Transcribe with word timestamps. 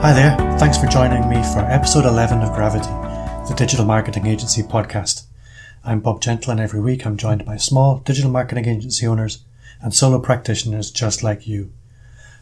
Hi 0.00 0.14
there, 0.14 0.34
thanks 0.58 0.78
for 0.78 0.86
joining 0.86 1.28
me 1.28 1.42
for 1.52 1.58
episode 1.58 2.06
11 2.06 2.40
of 2.40 2.54
Gravity, 2.54 2.88
the 3.46 3.54
digital 3.54 3.84
marketing 3.84 4.24
agency 4.24 4.62
podcast. 4.62 5.24
I'm 5.84 6.00
Bob 6.00 6.22
Gentle, 6.22 6.52
and 6.52 6.58
every 6.58 6.80
week 6.80 7.04
I'm 7.04 7.18
joined 7.18 7.44
by 7.44 7.58
small 7.58 7.98
digital 7.98 8.30
marketing 8.30 8.66
agency 8.66 9.06
owners 9.06 9.44
and 9.82 9.92
solo 9.92 10.18
practitioners 10.18 10.90
just 10.90 11.22
like 11.22 11.46
you. 11.46 11.70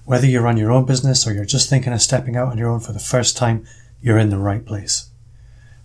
Whether 0.05 0.29
you 0.29 0.39
run 0.39 0.57
your 0.57 0.71
own 0.71 0.84
business 0.84 1.27
or 1.27 1.34
you're 1.34 1.45
just 1.45 1.68
thinking 1.68 1.93
of 1.93 2.00
stepping 2.00 2.36
out 2.36 2.46
on 2.46 2.59
your 2.59 2.68
own 2.68 2.79
for 2.79 2.93
the 2.93 3.00
first 3.00 3.36
time, 3.36 3.66
you're 4.00 4.18
in 4.18 4.30
the 4.30 4.38
right 4.38 4.64
place. 4.64 5.11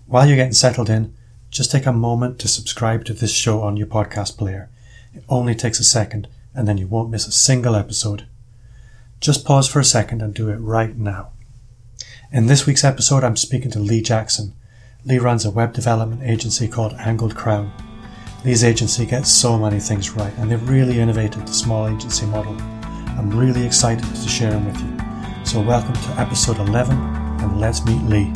While 0.05 0.27
you're 0.27 0.35
getting 0.35 0.53
settled 0.53 0.91
in, 0.91 1.15
just 1.49 1.71
take 1.71 1.87
a 1.87 1.91
moment 1.91 2.37
to 2.41 2.47
subscribe 2.47 3.03
to 3.05 3.13
this 3.13 3.33
show 3.33 3.61
on 3.61 3.77
your 3.77 3.87
podcast 3.87 4.37
player. 4.37 4.69
It 5.11 5.23
only 5.27 5.55
takes 5.55 5.79
a 5.79 5.83
second, 5.83 6.27
and 6.53 6.67
then 6.67 6.77
you 6.77 6.85
won't 6.85 7.09
miss 7.09 7.25
a 7.25 7.31
single 7.31 7.75
episode. 7.75 8.27
Just 9.19 9.43
pause 9.43 9.67
for 9.67 9.79
a 9.79 9.83
second 9.83 10.21
and 10.21 10.35
do 10.35 10.49
it 10.49 10.57
right 10.57 10.95
now. 10.95 11.32
In 12.33 12.47
this 12.47 12.65
week's 12.65 12.83
episode, 12.83 13.23
I'm 13.23 13.35
speaking 13.35 13.69
to 13.69 13.79
Lee 13.79 14.01
Jackson. 14.01 14.53
Lee 15.05 15.19
runs 15.19 15.45
a 15.45 15.51
web 15.51 15.71
development 15.71 16.23
agency 16.23 16.67
called 16.67 16.93
Angled 16.93 17.35
Crown. 17.35 17.71
Lee's 18.43 18.63
agency 18.63 19.05
gets 19.05 19.29
so 19.29 19.55
many 19.55 19.79
things 19.79 20.09
right, 20.09 20.33
and 20.39 20.49
they've 20.49 20.67
really 20.67 20.99
innovated 20.99 21.45
the 21.45 21.53
small 21.53 21.87
agency 21.87 22.25
model. 22.25 22.59
I'm 23.19 23.29
really 23.29 23.63
excited 23.63 24.03
to 24.03 24.27
share 24.27 24.49
them 24.49 24.65
with 24.65 24.81
you. 24.81 25.45
So, 25.45 25.61
welcome 25.61 25.93
to 25.93 26.19
episode 26.19 26.57
11, 26.57 26.97
and 26.97 27.59
let's 27.61 27.85
meet 27.85 28.01
Lee. 28.01 28.33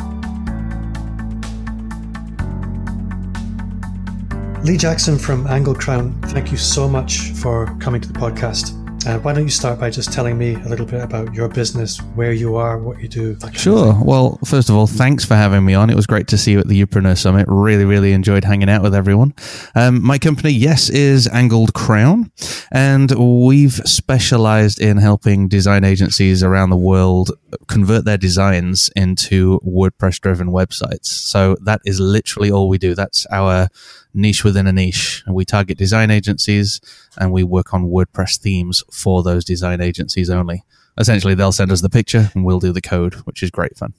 Lee 4.64 4.78
Jackson 4.78 5.18
from 5.18 5.48
Angled 5.48 5.80
Crown, 5.80 6.14
thank 6.26 6.52
you 6.52 6.58
so 6.58 6.88
much 6.88 7.32
for 7.32 7.76
coming 7.80 8.02
to 8.02 8.14
the 8.14 8.20
podcast. 8.20 8.77
Uh, 9.08 9.18
why 9.20 9.32
don't 9.32 9.46
you 9.46 9.50
start 9.50 9.80
by 9.80 9.90
just 9.90 10.12
telling 10.12 10.38
me 10.38 10.56
a 10.56 10.68
little 10.68 10.86
bit 10.86 11.02
about 11.02 11.34
your 11.34 11.48
business, 11.48 12.00
where 12.16 12.34
you 12.34 12.58
are, 12.58 12.78
what 12.78 13.00
you 13.00 13.08
do? 13.08 13.38
Sure. 13.54 13.98
Well, 14.04 14.38
first 14.44 14.68
of 14.68 14.76
all, 14.76 14.86
thanks 14.86 15.24
for 15.24 15.36
having 15.36 15.64
me 15.64 15.74
on. 15.76 15.90
It 15.90 15.96
was 15.96 16.06
great 16.06 16.28
to 16.28 16.38
see 16.38 16.52
you 16.52 16.60
at 16.60 16.68
the 16.68 16.86
Youpreneur 16.86 17.18
Summit. 17.18 17.46
Really, 17.48 17.86
really 17.86 18.12
enjoyed 18.12 18.44
hanging 18.44 18.70
out 18.70 18.82
with 18.82 18.94
everyone. 18.94 19.34
Um, 19.76 20.04
my 20.04 20.18
company, 20.18 20.52
yes, 20.52 20.90
is 20.90 21.26
Angled 21.30 21.74
Crown, 21.74 22.34
and 22.70 23.10
we've 23.12 23.76
specialized 23.86 24.82
in 24.82 24.98
helping 24.98 25.48
design 25.48 25.86
agencies 25.86 26.44
around 26.44 26.72
the 26.72 26.76
world 26.76 27.32
convert 27.68 28.04
their 28.04 28.18
designs 28.18 28.90
into 28.94 29.62
WordPress 29.62 30.20
driven 30.20 30.50
websites. 30.50 31.06
So 31.06 31.56
that 31.64 31.80
is 31.86 32.02
literally 32.02 32.52
all 32.52 32.68
we 32.68 32.78
do. 32.78 32.94
That's 32.94 33.26
our 33.32 33.70
niche 34.18 34.44
within 34.44 34.68
a 34.68 34.74
niche. 34.74 35.24
And 35.26 35.36
we 35.36 35.46
target 35.46 35.78
design 35.78 36.12
agencies 36.12 36.82
and 37.18 37.32
we 37.32 37.44
work 37.44 37.74
on 37.74 37.86
WordPress 37.86 38.38
themes 38.38 38.84
for 38.98 39.24
those 39.24 39.46
design 39.46 39.82
agencies 39.82 40.30
only. 40.30 40.64
Essentially, 40.98 41.36
they'll 41.36 41.52
send 41.52 41.72
us 41.72 41.82
the 41.82 41.90
picture 41.90 42.32
and 42.34 42.44
we'll 42.44 42.60
do 42.60 42.74
the 42.74 42.82
code, 42.82 43.14
which 43.26 43.44
is 43.44 43.52
great 43.52 43.78
fun. 43.78 43.94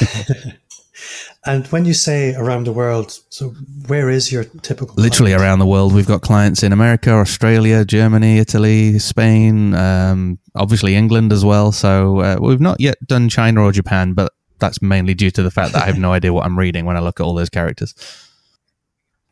and 1.46 1.66
when 1.68 1.84
you 1.84 1.94
say 1.94 2.34
around 2.34 2.64
the 2.64 2.72
world, 2.72 3.18
so 3.30 3.50
where 3.86 4.10
is 4.10 4.30
your 4.30 4.44
typical? 4.44 4.94
Literally 4.96 5.30
client? 5.30 5.42
around 5.42 5.58
the 5.60 5.66
world. 5.66 5.94
We've 5.94 6.06
got 6.06 6.20
clients 6.20 6.62
in 6.62 6.72
America, 6.72 7.10
Australia, 7.10 7.84
Germany, 7.84 8.38
Italy, 8.38 8.98
Spain, 8.98 9.74
um, 9.74 10.38
obviously 10.54 10.94
England 10.94 11.32
as 11.32 11.44
well. 11.44 11.72
So 11.72 12.20
uh, 12.20 12.36
we've 12.40 12.60
not 12.60 12.80
yet 12.80 12.96
done 13.06 13.28
China 13.28 13.62
or 13.62 13.72
Japan, 13.72 14.12
but 14.12 14.32
that's 14.58 14.82
mainly 14.82 15.14
due 15.14 15.30
to 15.30 15.42
the 15.42 15.50
fact 15.50 15.72
that 15.72 15.82
I 15.82 15.86
have 15.86 15.98
no 15.98 16.12
idea 16.18 16.32
what 16.32 16.44
I'm 16.44 16.58
reading 16.58 16.84
when 16.84 16.96
I 16.96 17.00
look 17.00 17.20
at 17.20 17.24
all 17.24 17.34
those 17.34 17.50
characters. 17.50 17.94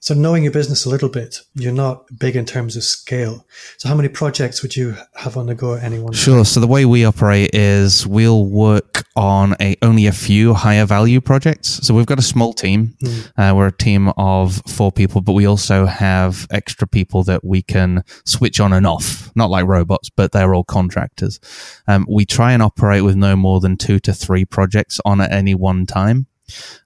So 0.05 0.12
knowing 0.12 0.42
your 0.42 0.52
business 0.52 0.84
a 0.84 0.91
little 0.91 1.08
bit, 1.08 1.41
you're 1.55 1.72
not 1.72 2.05
big 2.19 2.36
in 2.36 2.44
terms 2.44 2.77
of 2.77 2.84
scale. 2.84 3.47
So 3.78 3.88
how 3.88 3.94
many 3.94 4.11
projects 4.11 4.61
would 4.61 4.77
you 4.77 4.94
have 5.14 5.38
on 5.38 5.46
the 5.46 5.55
go 5.55 5.77
at 5.77 5.83
any 5.83 5.98
one 5.98 6.12
Sure. 6.12 6.34
Time? 6.34 6.44
So 6.44 6.61
the 6.61 6.66
way 6.66 6.84
we 6.84 7.06
operate 7.06 7.55
is 7.55 8.06
we'll 8.06 8.44
work 8.44 9.06
on 9.16 9.56
a 9.62 9.77
only 9.80 10.06
a 10.06 10.12
few 10.12 10.52
higher 10.52 10.84
value 10.84 11.23
projects. 11.23 11.80
So 11.86 11.95
we've 11.95 12.05
got 12.05 12.18
a 12.18 12.23
small 12.23 12.52
team. 12.52 12.95
Mm. 13.02 13.33
Uh, 13.39 13.55
we're 13.56 13.68
a 13.68 13.73
team 13.73 14.12
of 14.18 14.61
four 14.68 14.92
people, 14.92 15.23
but 15.23 15.33
we 15.33 15.46
also 15.46 15.86
have 15.86 16.46
extra 16.50 16.86
people 16.86 17.24
that 17.24 17.42
we 17.42 17.62
can 17.62 18.05
switch 18.27 18.61
on 18.61 18.74
and 18.74 18.86
off. 18.86 19.34
Not 19.34 19.48
like 19.48 19.64
robots, 19.64 20.11
but 20.11 20.33
they're 20.33 20.55
all 20.55 20.64
contractors. 20.64 21.40
Um, 21.89 22.06
we 22.11 22.27
try 22.27 22.52
and 22.52 22.62
operate 22.62 23.05
with 23.05 23.17
no 23.17 23.36
more 23.36 23.58
than 23.58 23.79
two 23.79 24.00
to 24.00 24.12
three 24.12 24.45
projects 24.45 25.00
on 25.06 25.23
at 25.23 25.33
any 25.33 25.55
one 25.55 25.86
time. 25.86 26.27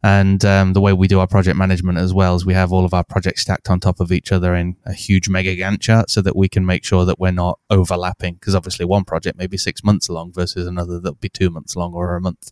And 0.02 0.44
um, 0.44 0.72
the 0.72 0.80
way 0.80 0.92
we 0.92 1.08
do 1.08 1.20
our 1.20 1.26
project 1.26 1.56
management 1.56 1.98
as 1.98 2.14
well 2.14 2.34
is 2.34 2.46
we 2.46 2.54
have 2.54 2.72
all 2.72 2.84
of 2.84 2.94
our 2.94 3.04
projects 3.04 3.42
stacked 3.42 3.68
on 3.68 3.80
top 3.80 4.00
of 4.00 4.12
each 4.12 4.30
other 4.32 4.54
in 4.54 4.76
a 4.86 4.92
huge 4.92 5.28
mega 5.28 5.56
Gantt 5.56 5.80
chart 5.80 6.10
so 6.10 6.22
that 6.22 6.36
we 6.36 6.48
can 6.48 6.64
make 6.64 6.84
sure 6.84 7.04
that 7.04 7.18
we're 7.18 7.32
not 7.32 7.58
overlapping. 7.70 8.34
Because 8.34 8.54
obviously, 8.54 8.84
one 8.84 9.04
project 9.04 9.38
may 9.38 9.46
be 9.46 9.56
six 9.56 9.82
months 9.82 10.08
long 10.08 10.32
versus 10.32 10.66
another 10.66 11.00
that'll 11.00 11.16
be 11.16 11.28
two 11.28 11.50
months 11.50 11.76
long 11.76 11.92
or 11.94 12.14
a 12.14 12.20
month. 12.20 12.50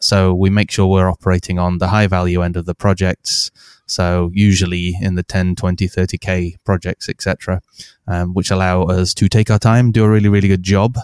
So 0.00 0.34
we 0.34 0.50
make 0.50 0.70
sure 0.70 0.86
we're 0.86 1.08
operating 1.08 1.60
on 1.60 1.78
the 1.78 1.88
high 1.88 2.08
value 2.08 2.42
end 2.42 2.56
of 2.56 2.66
the 2.66 2.74
projects. 2.74 3.52
So 3.86 4.30
usually 4.32 4.96
in 5.00 5.14
the 5.14 5.22
10, 5.22 5.54
20, 5.54 5.88
30K 5.88 6.56
projects, 6.64 7.08
etc., 7.08 7.60
um, 8.08 8.34
which 8.34 8.50
allow 8.50 8.82
us 8.84 9.14
to 9.14 9.28
take 9.28 9.50
our 9.50 9.60
time, 9.60 9.92
do 9.92 10.04
a 10.04 10.10
really, 10.10 10.28
really 10.28 10.48
good 10.48 10.62
job. 10.62 10.98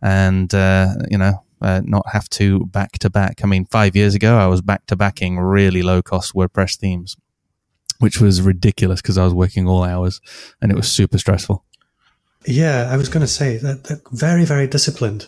And, 0.00 0.54
uh, 0.54 0.94
you 1.10 1.18
know, 1.18 1.42
uh, 1.60 1.80
not 1.84 2.06
have 2.12 2.28
to 2.30 2.66
back 2.66 2.92
to 3.00 3.10
back. 3.10 3.40
I 3.42 3.46
mean, 3.46 3.64
five 3.66 3.96
years 3.96 4.14
ago, 4.14 4.38
I 4.38 4.46
was 4.46 4.62
back 4.62 4.86
to 4.86 4.96
backing 4.96 5.38
really 5.38 5.82
low 5.82 6.02
cost 6.02 6.34
WordPress 6.34 6.76
themes, 6.76 7.16
which 7.98 8.20
was 8.20 8.42
ridiculous 8.42 9.00
because 9.00 9.18
I 9.18 9.24
was 9.24 9.34
working 9.34 9.66
all 9.68 9.82
hours 9.82 10.20
and 10.60 10.70
it 10.70 10.76
was 10.76 10.90
super 10.90 11.18
stressful. 11.18 11.64
Yeah, 12.46 12.88
I 12.90 12.96
was 12.96 13.08
going 13.08 13.22
to 13.22 13.26
say 13.26 13.56
that, 13.56 13.84
that, 13.84 14.02
very, 14.12 14.44
very 14.44 14.66
disciplined. 14.68 15.26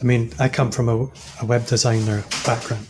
I 0.00 0.04
mean, 0.04 0.32
I 0.38 0.48
come 0.48 0.70
from 0.72 0.88
a, 0.88 1.08
a 1.40 1.46
web 1.46 1.66
designer 1.66 2.24
background, 2.44 2.88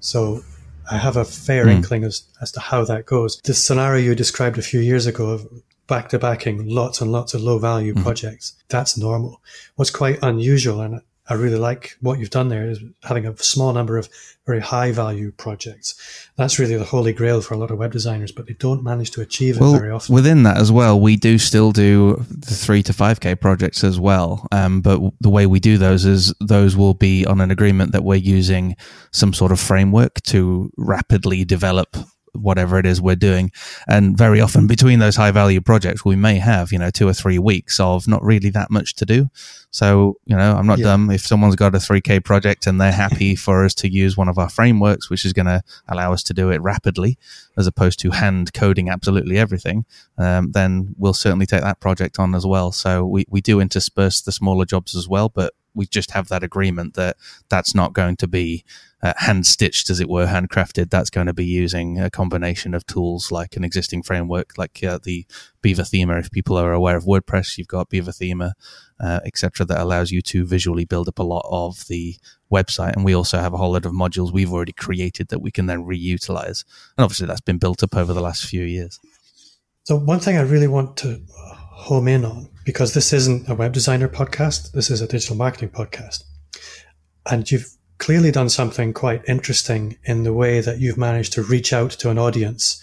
so 0.00 0.42
I 0.90 0.96
have 0.96 1.16
a 1.16 1.24
fair 1.24 1.66
mm. 1.66 1.72
inkling 1.72 2.04
as, 2.04 2.22
as 2.40 2.50
to 2.52 2.60
how 2.60 2.84
that 2.84 3.04
goes. 3.04 3.38
The 3.44 3.54
scenario 3.54 4.02
you 4.02 4.14
described 4.14 4.58
a 4.58 4.62
few 4.62 4.80
years 4.80 5.06
ago 5.06 5.28
of 5.30 5.46
back 5.86 6.08
to 6.10 6.18
backing 6.18 6.68
lots 6.68 7.00
and 7.00 7.12
lots 7.12 7.34
of 7.34 7.42
low 7.42 7.58
value 7.58 7.94
mm. 7.94 8.02
projects, 8.02 8.54
that's 8.68 8.96
normal. 8.96 9.42
What's 9.76 9.90
quite 9.90 10.18
unusual, 10.22 10.80
and 10.80 11.02
I 11.28 11.34
really 11.34 11.58
like 11.58 11.96
what 12.00 12.18
you've 12.18 12.30
done 12.30 12.48
there 12.48 12.68
is 12.68 12.80
having 13.02 13.26
a 13.26 13.36
small 13.36 13.72
number 13.72 13.98
of 13.98 14.08
very 14.46 14.60
high 14.60 14.92
value 14.92 15.30
projects. 15.32 15.94
That's 16.36 16.58
really 16.58 16.76
the 16.76 16.84
holy 16.84 17.12
grail 17.12 17.42
for 17.42 17.52
a 17.52 17.58
lot 17.58 17.70
of 17.70 17.78
web 17.78 17.92
designers, 17.92 18.32
but 18.32 18.46
they 18.46 18.54
don't 18.54 18.82
manage 18.82 19.10
to 19.12 19.20
achieve 19.20 19.56
it 19.56 19.60
well, 19.60 19.72
very 19.72 19.90
often. 19.90 20.14
Within 20.14 20.44
that 20.44 20.56
as 20.56 20.72
well, 20.72 20.98
we 20.98 21.16
do 21.16 21.36
still 21.36 21.70
do 21.70 22.24
the 22.30 22.54
three 22.54 22.82
to 22.84 22.94
five 22.94 23.20
K 23.20 23.34
projects 23.34 23.84
as 23.84 24.00
well. 24.00 24.46
Um, 24.52 24.80
but 24.80 25.00
the 25.20 25.28
way 25.28 25.46
we 25.46 25.60
do 25.60 25.76
those 25.76 26.06
is 26.06 26.32
those 26.40 26.76
will 26.76 26.94
be 26.94 27.26
on 27.26 27.42
an 27.42 27.50
agreement 27.50 27.92
that 27.92 28.04
we're 28.04 28.16
using 28.16 28.74
some 29.12 29.34
sort 29.34 29.52
of 29.52 29.60
framework 29.60 30.22
to 30.22 30.70
rapidly 30.78 31.44
develop 31.44 31.96
whatever 32.34 32.78
it 32.78 32.86
is 32.86 33.00
we're 33.00 33.16
doing. 33.16 33.50
And 33.86 34.16
very 34.16 34.40
often 34.40 34.66
between 34.66 34.98
those 34.98 35.16
high 35.16 35.30
value 35.30 35.60
projects, 35.60 36.04
we 36.04 36.16
may 36.16 36.36
have, 36.36 36.72
you 36.72 36.78
know, 36.78 36.90
two 36.90 37.08
or 37.08 37.14
three 37.14 37.38
weeks 37.38 37.80
of 37.80 38.08
not 38.08 38.22
really 38.22 38.50
that 38.50 38.70
much 38.70 38.94
to 38.96 39.06
do. 39.06 39.28
So, 39.70 40.16
you 40.24 40.36
know, 40.36 40.56
I'm 40.56 40.66
not 40.66 40.78
yeah. 40.78 40.86
dumb. 40.86 41.10
If 41.10 41.22
someone's 41.22 41.56
got 41.56 41.74
a 41.74 41.78
3K 41.78 42.24
project 42.24 42.66
and 42.66 42.80
they're 42.80 42.92
happy 42.92 43.36
for 43.44 43.64
us 43.64 43.74
to 43.74 43.88
use 43.90 44.16
one 44.16 44.28
of 44.28 44.38
our 44.38 44.48
frameworks, 44.48 45.10
which 45.10 45.24
is 45.24 45.32
going 45.32 45.46
to 45.46 45.62
allow 45.88 46.12
us 46.12 46.22
to 46.24 46.34
do 46.34 46.50
it 46.50 46.60
rapidly, 46.62 47.18
as 47.56 47.66
opposed 47.66 47.98
to 48.00 48.10
hand 48.10 48.52
coding 48.54 48.88
absolutely 48.88 49.38
everything, 49.38 49.84
um, 50.16 50.52
then 50.52 50.94
we'll 50.96 51.14
certainly 51.14 51.46
take 51.46 51.62
that 51.62 51.80
project 51.80 52.18
on 52.18 52.34
as 52.34 52.46
well. 52.46 52.72
So 52.72 53.04
we, 53.04 53.26
we 53.28 53.40
do 53.40 53.60
intersperse 53.60 54.22
the 54.22 54.32
smaller 54.32 54.64
jobs 54.64 54.96
as 54.96 55.08
well, 55.08 55.28
but 55.28 55.52
we 55.74 55.86
just 55.86 56.10
have 56.10 56.28
that 56.28 56.42
agreement 56.42 56.94
that 56.94 57.16
that's 57.48 57.74
not 57.74 57.92
going 57.92 58.16
to 58.16 58.26
be 58.26 58.64
uh, 59.02 59.12
hand 59.16 59.46
stitched, 59.46 59.90
as 59.90 60.00
it 60.00 60.08
were, 60.08 60.26
handcrafted. 60.26 60.90
That's 60.90 61.10
going 61.10 61.28
to 61.28 61.32
be 61.32 61.44
using 61.44 62.00
a 62.00 62.10
combination 62.10 62.74
of 62.74 62.86
tools 62.86 63.30
like 63.30 63.56
an 63.56 63.64
existing 63.64 64.02
framework, 64.02 64.58
like 64.58 64.82
uh, 64.82 64.98
the 65.02 65.26
Beaver 65.62 65.82
Themer. 65.82 66.18
If 66.18 66.30
people 66.30 66.56
are 66.56 66.72
aware 66.72 66.96
of 66.96 67.04
WordPress, 67.04 67.58
you've 67.58 67.68
got 67.68 67.90
Beaver 67.90 68.10
Themer, 68.10 68.52
uh, 69.00 69.20
etc., 69.24 69.64
that 69.66 69.80
allows 69.80 70.10
you 70.10 70.20
to 70.22 70.44
visually 70.44 70.84
build 70.84 71.08
up 71.08 71.18
a 71.18 71.22
lot 71.22 71.46
of 71.48 71.86
the 71.86 72.16
website. 72.52 72.94
And 72.94 73.04
we 73.04 73.14
also 73.14 73.38
have 73.38 73.54
a 73.54 73.56
whole 73.56 73.72
lot 73.72 73.86
of 73.86 73.92
modules 73.92 74.32
we've 74.32 74.52
already 74.52 74.72
created 74.72 75.28
that 75.28 75.40
we 75.40 75.52
can 75.52 75.66
then 75.66 75.84
reutilize. 75.84 76.64
And 76.96 77.04
obviously, 77.04 77.26
that's 77.26 77.40
been 77.40 77.58
built 77.58 77.82
up 77.84 77.96
over 77.96 78.12
the 78.12 78.22
last 78.22 78.46
few 78.46 78.64
years. 78.64 78.98
So, 79.84 79.96
one 79.96 80.20
thing 80.20 80.36
I 80.36 80.42
really 80.42 80.68
want 80.68 80.96
to 80.98 81.20
home 81.28 82.08
in 82.08 82.24
on, 82.24 82.48
because 82.64 82.94
this 82.94 83.12
isn't 83.12 83.48
a 83.48 83.54
web 83.54 83.72
designer 83.72 84.08
podcast, 84.08 84.72
this 84.72 84.90
is 84.90 85.00
a 85.00 85.06
digital 85.06 85.36
marketing 85.36 85.68
podcast. 85.68 86.24
And 87.30 87.48
you've 87.48 87.77
clearly 87.98 88.30
done 88.30 88.48
something 88.48 88.92
quite 88.92 89.28
interesting 89.28 89.98
in 90.04 90.22
the 90.22 90.32
way 90.32 90.60
that 90.60 90.78
you've 90.78 90.98
managed 90.98 91.32
to 91.34 91.42
reach 91.42 91.72
out 91.72 91.90
to 91.90 92.10
an 92.10 92.18
audience 92.18 92.82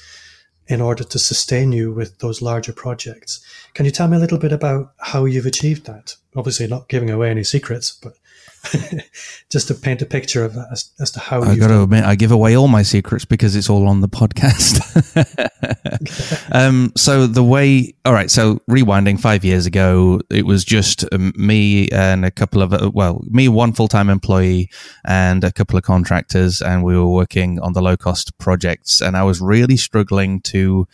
in 0.67 0.81
order 0.81 1.03
to 1.03 1.19
sustain 1.19 1.71
you 1.71 1.91
with 1.91 2.17
those 2.19 2.41
larger 2.41 2.73
projects. 2.73 3.43
Can 3.73 3.85
you 3.85 3.91
tell 3.91 4.07
me 4.07 4.17
a 4.17 4.19
little 4.19 4.39
bit 4.39 4.51
about 4.51 4.93
how 4.99 5.25
you've 5.25 5.45
achieved 5.45 5.85
that? 5.85 6.15
Obviously, 6.35 6.67
not 6.67 6.89
giving 6.89 7.09
away 7.09 7.29
any 7.29 7.43
secrets, 7.43 7.91
but 7.91 8.17
just 9.49 9.67
to 9.67 9.75
paint 9.75 10.01
a 10.01 10.05
picture 10.05 10.43
of 10.43 10.57
as, 10.71 10.91
as 10.99 11.11
to 11.11 11.19
how 11.19 11.41
I 11.41 11.55
got 11.55 11.67
to 11.67 11.83
admit, 11.83 12.03
I 12.03 12.15
give 12.15 12.31
away 12.31 12.55
all 12.55 12.67
my 12.67 12.83
secrets 12.83 13.25
because 13.25 13.55
it's 13.55 13.69
all 13.69 13.87
on 13.87 14.01
the 14.01 14.07
podcast. 14.07 14.81
um, 16.51 16.91
so 16.95 17.27
the 17.27 17.43
way, 17.43 17.93
all 18.05 18.13
right. 18.13 18.29
So 18.29 18.61
rewinding 18.69 19.19
five 19.19 19.43
years 19.43 19.65
ago, 19.65 20.21
it 20.29 20.45
was 20.45 20.63
just 20.63 21.05
um, 21.11 21.33
me 21.35 21.89
and 21.89 22.25
a 22.25 22.31
couple 22.31 22.61
of, 22.61 22.73
uh, 22.73 22.91
well, 22.93 23.23
me, 23.29 23.47
one 23.47 23.73
full 23.73 23.87
time 23.87 24.09
employee, 24.09 24.69
and 25.05 25.43
a 25.43 25.51
couple 25.51 25.77
of 25.77 25.83
contractors, 25.83 26.61
and 26.61 26.83
we 26.83 26.95
were 26.95 27.09
working 27.09 27.59
on 27.59 27.73
the 27.73 27.81
low 27.81 27.97
cost 27.97 28.37
projects, 28.37 29.01
and 29.01 29.15
I 29.15 29.23
was 29.23 29.41
really 29.41 29.77
struggling 29.77 30.41
to 30.41 30.87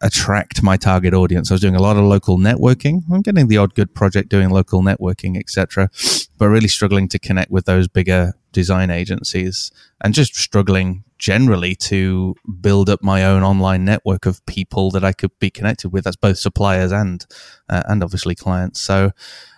attract 0.00 0.62
my 0.62 0.76
target 0.76 1.14
audience. 1.14 1.50
I 1.50 1.54
was 1.54 1.60
doing 1.60 1.74
a 1.74 1.82
lot 1.82 1.96
of 1.96 2.04
local 2.04 2.38
networking. 2.38 3.02
I'm 3.12 3.22
getting 3.22 3.48
the 3.48 3.58
odd 3.58 3.74
good 3.74 3.94
project 3.94 4.28
doing 4.28 4.50
local 4.50 4.82
networking, 4.82 5.38
etc., 5.38 5.90
but 6.38 6.48
really 6.48 6.68
struggling 6.68 7.08
to 7.08 7.18
connect 7.18 7.50
with 7.50 7.66
those 7.66 7.88
bigger 7.88 8.34
design 8.52 8.90
agencies 8.90 9.70
and 10.02 10.14
just 10.14 10.34
struggling 10.34 11.04
generally 11.18 11.74
to 11.74 12.34
build 12.60 12.88
up 12.88 13.02
my 13.02 13.24
own 13.24 13.42
online 13.42 13.84
network 13.84 14.24
of 14.24 14.44
people 14.46 14.90
that 14.92 15.04
I 15.04 15.12
could 15.12 15.32
be 15.40 15.50
connected 15.50 15.92
with. 15.92 16.04
That's 16.04 16.16
both 16.16 16.38
suppliers 16.38 16.92
and 16.92 17.26
uh, 17.68 17.82
and 17.86 18.02
obviously 18.02 18.34
clients. 18.34 18.80
So 18.80 19.10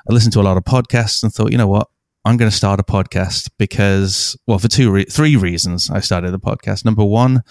I 0.08 0.12
listened 0.12 0.32
to 0.32 0.40
a 0.40 0.42
lot 0.42 0.56
of 0.56 0.64
podcasts 0.64 1.22
and 1.22 1.32
thought, 1.32 1.52
you 1.52 1.58
know 1.58 1.68
what, 1.68 1.88
I'm 2.24 2.36
going 2.36 2.50
to 2.50 2.56
start 2.56 2.80
a 2.80 2.82
podcast 2.82 3.50
because, 3.58 4.36
well, 4.46 4.58
for 4.58 4.68
two, 4.68 4.90
re- 4.90 5.04
three 5.04 5.36
reasons, 5.36 5.90
I 5.90 6.00
started 6.00 6.32
the 6.32 6.38
podcast. 6.38 6.84
Number 6.84 7.04
one 7.04 7.42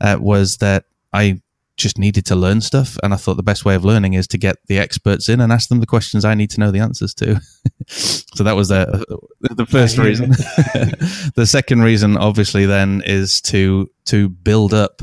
uh, 0.00 0.18
was 0.20 0.58
that 0.58 0.84
I 1.12 1.40
just 1.76 1.98
needed 1.98 2.24
to 2.26 2.36
learn 2.36 2.60
stuff. 2.60 2.96
And 3.02 3.12
I 3.12 3.16
thought 3.16 3.36
the 3.36 3.42
best 3.42 3.64
way 3.64 3.74
of 3.74 3.84
learning 3.84 4.14
is 4.14 4.26
to 4.28 4.38
get 4.38 4.56
the 4.66 4.78
experts 4.78 5.28
in 5.28 5.40
and 5.40 5.52
ask 5.52 5.68
them 5.68 5.80
the 5.80 5.86
questions 5.86 6.24
I 6.24 6.34
need 6.34 6.50
to 6.50 6.60
know 6.60 6.70
the 6.70 6.78
answers 6.78 7.14
to. 7.14 7.40
so 7.86 8.44
that 8.44 8.56
was 8.56 8.68
the, 8.68 9.04
the 9.40 9.66
first 9.66 9.98
reason. 9.98 10.30
the 11.34 11.46
second 11.46 11.82
reason, 11.82 12.16
obviously, 12.16 12.66
then 12.66 13.02
is 13.04 13.40
to, 13.42 13.90
to 14.06 14.28
build 14.28 14.72
up 14.72 15.02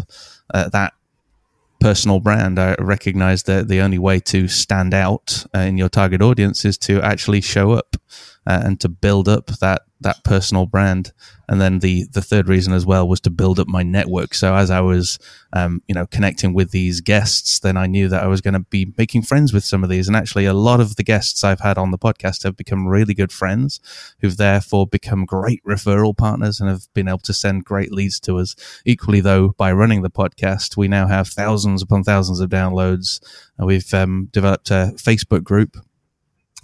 uh, 0.53 0.69
that 0.69 0.93
personal 1.81 2.19
brand. 2.19 2.59
I 2.59 2.75
recognize 2.79 3.43
that 3.43 3.67
the 3.67 3.81
only 3.81 3.97
way 3.97 4.19
to 4.21 4.47
stand 4.47 4.93
out 4.93 5.45
uh, 5.53 5.59
in 5.59 5.77
your 5.77 5.89
target 5.89 6.21
audience 6.21 6.63
is 6.63 6.77
to 6.79 7.01
actually 7.01 7.41
show 7.41 7.71
up 7.71 7.97
uh, 8.47 8.61
and 8.63 8.79
to 8.81 8.89
build 8.89 9.27
up 9.27 9.47
that 9.59 9.83
that 10.01 10.23
personal 10.23 10.65
brand. 10.65 11.13
And 11.47 11.61
then 11.61 11.79
the 11.79 12.05
the 12.11 12.21
third 12.21 12.47
reason 12.47 12.73
as 12.73 12.85
well 12.85 13.07
was 13.07 13.19
to 13.21 13.29
build 13.29 13.59
up 13.59 13.67
my 13.67 13.83
network. 13.83 14.33
So 14.33 14.55
as 14.55 14.71
I 14.71 14.81
was, 14.81 15.19
um, 15.53 15.81
you 15.87 15.93
know, 15.93 16.07
connecting 16.07 16.53
with 16.53 16.71
these 16.71 17.01
guests, 17.01 17.59
then 17.59 17.77
I 17.77 17.85
knew 17.85 18.07
that 18.09 18.23
I 18.23 18.27
was 18.27 18.41
going 18.41 18.53
to 18.55 18.61
be 18.61 18.93
making 18.97 19.23
friends 19.23 19.53
with 19.53 19.63
some 19.63 19.83
of 19.83 19.89
these. 19.89 20.07
And 20.07 20.17
actually, 20.17 20.45
a 20.45 20.53
lot 20.53 20.79
of 20.79 20.95
the 20.95 21.03
guests 21.03 21.43
I've 21.43 21.59
had 21.59 21.77
on 21.77 21.91
the 21.91 21.97
podcast 21.99 22.43
have 22.43 22.57
become 22.57 22.87
really 22.87 23.13
good 23.13 23.31
friends, 23.31 23.79
who've 24.21 24.37
therefore 24.37 24.87
become 24.87 25.25
great 25.25 25.61
referral 25.63 26.17
partners 26.17 26.59
and 26.59 26.69
have 26.69 26.91
been 26.93 27.07
able 27.07 27.19
to 27.19 27.33
send 27.33 27.65
great 27.65 27.91
leads 27.91 28.19
to 28.21 28.37
us. 28.37 28.55
Equally, 28.85 29.21
though, 29.21 29.49
by 29.49 29.71
running 29.71 30.01
the 30.01 30.09
podcast, 30.09 30.77
we 30.77 30.87
now 30.87 31.07
have 31.07 31.27
thousands 31.27 31.81
upon 31.81 32.03
thousands 32.03 32.39
of 32.39 32.49
downloads. 32.49 33.19
And 33.57 33.67
we've 33.67 33.93
um, 33.93 34.29
developed 34.31 34.71
a 34.71 34.93
Facebook 34.95 35.43
group 35.43 35.77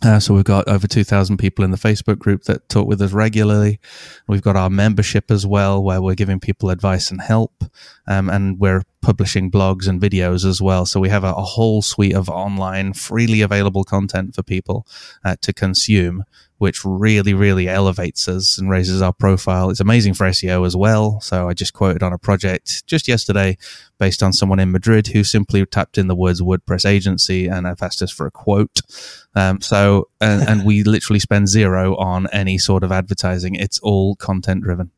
uh, 0.03 0.19
so 0.19 0.33
we've 0.33 0.43
got 0.43 0.67
over 0.67 0.87
2,000 0.87 1.37
people 1.37 1.65
in 1.65 1.71
the 1.71 1.77
Facebook 1.77 2.19
group 2.19 2.43
that 2.43 2.69
talk 2.69 2.87
with 2.87 3.01
us 3.01 3.13
regularly. 3.13 3.79
We've 4.27 4.43
got 4.43 4.55
our 4.55 4.69
membership 4.69 5.31
as 5.31 5.45
well, 5.45 5.83
where 5.83 6.01
we're 6.01 6.13
giving 6.13 6.39
people 6.39 6.69
advice 6.69 7.09
and 7.09 7.19
help. 7.19 7.63
Um, 8.07 8.29
and 8.29 8.59
we're 8.59 8.83
publishing 9.01 9.49
blogs 9.49 9.87
and 9.87 9.99
videos 9.99 10.45
as 10.45 10.61
well. 10.61 10.85
So 10.85 10.99
we 10.99 11.09
have 11.09 11.23
a, 11.23 11.33
a 11.33 11.41
whole 11.41 11.81
suite 11.81 12.15
of 12.15 12.29
online, 12.29 12.93
freely 12.93 13.41
available 13.41 13.83
content 13.83 14.35
for 14.35 14.43
people 14.43 14.85
uh, 15.25 15.35
to 15.41 15.51
consume 15.51 16.23
which 16.57 16.83
really, 16.83 17.33
really 17.33 17.67
elevates 17.67 18.27
us 18.27 18.57
and 18.57 18.69
raises 18.69 19.01
our 19.01 19.13
profile. 19.13 19.69
It's 19.69 19.79
amazing 19.79 20.15
for 20.15 20.25
SEO 20.27 20.65
as 20.65 20.75
well. 20.75 21.19
So 21.21 21.47
I 21.47 21.53
just 21.53 21.73
quoted 21.73 22.03
on 22.03 22.13
a 22.13 22.17
project 22.17 22.85
just 22.87 23.07
yesterday 23.07 23.57
based 23.99 24.23
on 24.23 24.33
someone 24.33 24.59
in 24.59 24.71
Madrid 24.71 25.07
who 25.07 25.23
simply 25.23 25.65
tapped 25.65 25.97
in 25.97 26.07
the 26.07 26.15
words 26.15 26.41
WordPress 26.41 26.85
agency 26.85 27.47
and 27.47 27.65
have 27.65 27.81
asked 27.81 28.01
us 28.01 28.11
for 28.11 28.25
a 28.25 28.31
quote. 28.31 28.81
Um, 29.35 29.61
so, 29.61 30.09
and, 30.19 30.47
and 30.47 30.65
we 30.65 30.83
literally 30.85 31.19
spend 31.19 31.47
zero 31.47 31.95
on 31.97 32.27
any 32.31 32.57
sort 32.57 32.83
of 32.83 32.91
advertising. 32.91 33.55
It's 33.55 33.79
all 33.79 34.15
content 34.15 34.63
driven. 34.63 34.91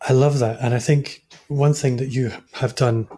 I 0.00 0.12
love 0.12 0.40
that. 0.40 0.58
And 0.60 0.74
I 0.74 0.80
think 0.80 1.24
one 1.46 1.74
thing 1.74 1.98
that 1.98 2.08
you 2.08 2.32
have 2.54 2.74
done 2.74 3.08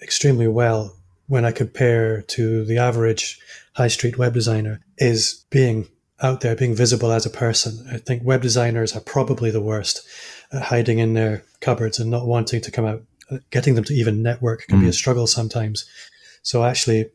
extremely 0.00 0.48
well 0.48 0.96
when 1.26 1.44
I 1.44 1.52
compare 1.52 2.22
to 2.22 2.64
the 2.64 2.78
average 2.78 3.38
high 3.74 3.88
street 3.88 4.18
web 4.18 4.32
designer 4.34 4.80
is 4.98 5.44
being 5.50 5.88
out 6.22 6.40
there 6.40 6.56
being 6.56 6.74
visible 6.74 7.12
as 7.12 7.26
a 7.26 7.30
person. 7.30 7.86
I 7.92 7.98
think 7.98 8.22
web 8.24 8.42
designers 8.42 8.96
are 8.96 9.00
probably 9.00 9.50
the 9.50 9.60
worst 9.60 10.06
at 10.52 10.62
hiding 10.62 10.98
in 10.98 11.14
their 11.14 11.44
cupboards 11.60 11.98
and 11.98 12.10
not 12.10 12.26
wanting 12.26 12.60
to 12.60 12.70
come 12.70 12.84
out. 12.84 13.02
Getting 13.50 13.74
them 13.74 13.84
to 13.84 13.94
even 13.94 14.22
network 14.22 14.66
can 14.66 14.78
mm. 14.78 14.82
be 14.82 14.86
a 14.88 14.90
mm. 14.90 14.94
struggle 14.94 15.26
sometimes. 15.26 15.86
So 16.42 16.64
actually 16.64 17.10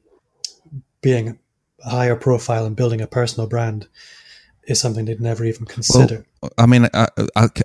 being 1.02 1.40
a 1.84 1.90
higher 1.90 2.16
profile 2.16 2.66
and 2.66 2.76
building 2.76 3.00
a 3.00 3.08
personal 3.08 3.48
brand 3.48 3.88
is 4.70 4.80
something 4.80 5.06
they'd 5.06 5.22
never 5.22 5.46
even 5.46 5.66
consider. 5.66 6.26
Well, 6.42 6.52
I 6.58 6.66
mean, 6.66 6.88
I, 6.94 7.08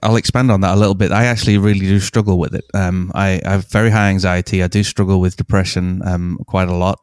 will 0.02 0.16
expand 0.16 0.50
on 0.50 0.60
that 0.62 0.74
a 0.74 0.78
little 0.78 0.94
bit. 0.94 1.12
I 1.12 1.24
actually 1.24 1.58
really 1.58 1.80
do 1.80 2.00
struggle 2.00 2.38
with 2.38 2.54
it. 2.54 2.64
Um, 2.72 3.12
I, 3.14 3.40
I, 3.44 3.52
have 3.52 3.70
very 3.70 3.90
high 3.90 4.08
anxiety. 4.08 4.62
I 4.62 4.68
do 4.68 4.82
struggle 4.82 5.20
with 5.20 5.36
depression 5.36 6.00
um, 6.06 6.38
quite 6.46 6.68
a 6.68 6.74
lot, 6.74 7.00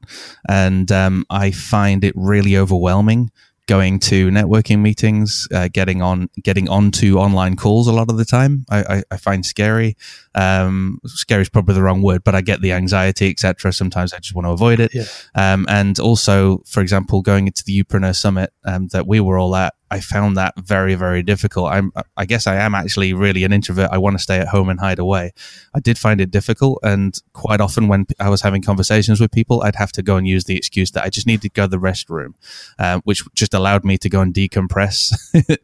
and 0.50 0.92
um, 0.92 1.26
I 1.30 1.52
find 1.52 2.04
it 2.04 2.14
really 2.16 2.58
overwhelming 2.58 3.32
going 3.68 4.00
to 4.00 4.30
networking 4.30 4.80
meetings, 4.80 5.48
uh, 5.54 5.70
getting 5.72 6.02
on, 6.02 6.30
getting 6.42 6.68
onto 6.68 7.18
online 7.18 7.56
calls 7.56 7.88
a 7.88 7.92
lot 7.92 8.10
of 8.10 8.18
the 8.18 8.26
time. 8.26 8.66
I, 8.70 8.84
I, 8.84 9.04
I 9.12 9.18
find 9.18 9.46
scary. 9.46 9.96
Um, 10.36 11.00
scary 11.06 11.42
is 11.42 11.50
probably 11.50 11.76
the 11.76 11.84
wrong 11.84 12.02
word, 12.02 12.24
but 12.24 12.36
I 12.36 12.42
get 12.42 12.62
the 12.62 12.74
anxiety, 12.74 13.30
etc. 13.30 13.72
Sometimes 13.72 14.14
I 14.14 14.20
just 14.20 14.36
want 14.36 14.46
to 14.46 14.52
avoid 14.52 14.80
it. 14.80 14.94
Yeah. 14.94 15.06
Um, 15.36 15.66
and 15.70 16.00
also, 16.00 16.64
for 16.66 16.82
example, 16.82 17.22
going 17.22 17.48
into 17.48 17.64
the 17.64 17.84
Youpreneur 17.84 18.16
Summit 18.16 18.52
um, 18.66 18.88
that 18.90 19.08
we 19.08 19.20
were 19.20 19.38
all 19.38 19.56
at, 19.56 19.74
I 19.92 20.00
found 20.00 20.38
that 20.38 20.54
very, 20.58 20.96
very 20.96 21.22
difficult. 21.22 21.68
I'm, 21.72 21.92
I 22.16 22.26
guess 22.26 22.48
I 22.48 22.56
am 22.56 22.74
actually 22.74 23.14
really 23.14 23.44
an 23.44 23.52
introvert. 23.52 23.90
I 23.92 23.98
want 23.98 24.16
to 24.16 24.24
stay 24.24 24.40
at 24.40 24.48
home 24.48 24.70
and 24.70 24.80
hide 24.80 25.00
away. 25.00 25.34
I 25.76 25.82
did 25.82 25.98
find 25.98 26.22
it 26.22 26.32
difficult. 26.32 26.80
And 26.82 27.14
quite 27.34 27.60
often 27.60 27.90
when 27.90 28.08
I 28.18 28.30
was 28.30 28.42
having 28.42 28.62
conversations 28.62 29.20
with 29.20 29.32
people, 29.32 29.64
I'd 29.64 29.76
have 29.76 29.92
to 29.94 30.02
go 30.02 30.16
and 30.16 30.26
use 30.26 30.46
the 30.46 30.56
excuse 30.56 30.92
that 30.92 31.04
I 31.04 31.10
just 31.10 31.28
needed 31.28 31.42
to 31.42 31.50
go 31.50 31.64
to 31.64 31.68
the 31.68 31.78
restroom, 31.78 32.34
um, 32.80 33.02
which 33.04 33.22
just 33.36 33.54
allowed 33.54 33.84
me 33.84 33.98
to 33.98 34.10
go 34.10 34.22
and 34.22 34.34
decompress. 34.34 35.14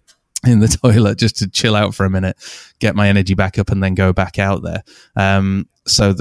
in 0.45 0.59
the 0.59 0.68
toilet 0.68 1.18
just 1.18 1.38
to 1.38 1.50
chill 1.50 1.75
out 1.75 1.95
for 1.95 2.06
a 2.06 2.09
minute, 2.12 2.38
get 2.79 2.95
my 2.95 3.09
energy 3.09 3.33
back 3.33 3.57
up, 3.57 3.71
and 3.71 3.83
then 3.83 3.95
go 3.95 4.13
back 4.13 4.38
out 4.38 4.62
there. 4.62 4.83
Um, 5.15 5.68
so 5.88 6.13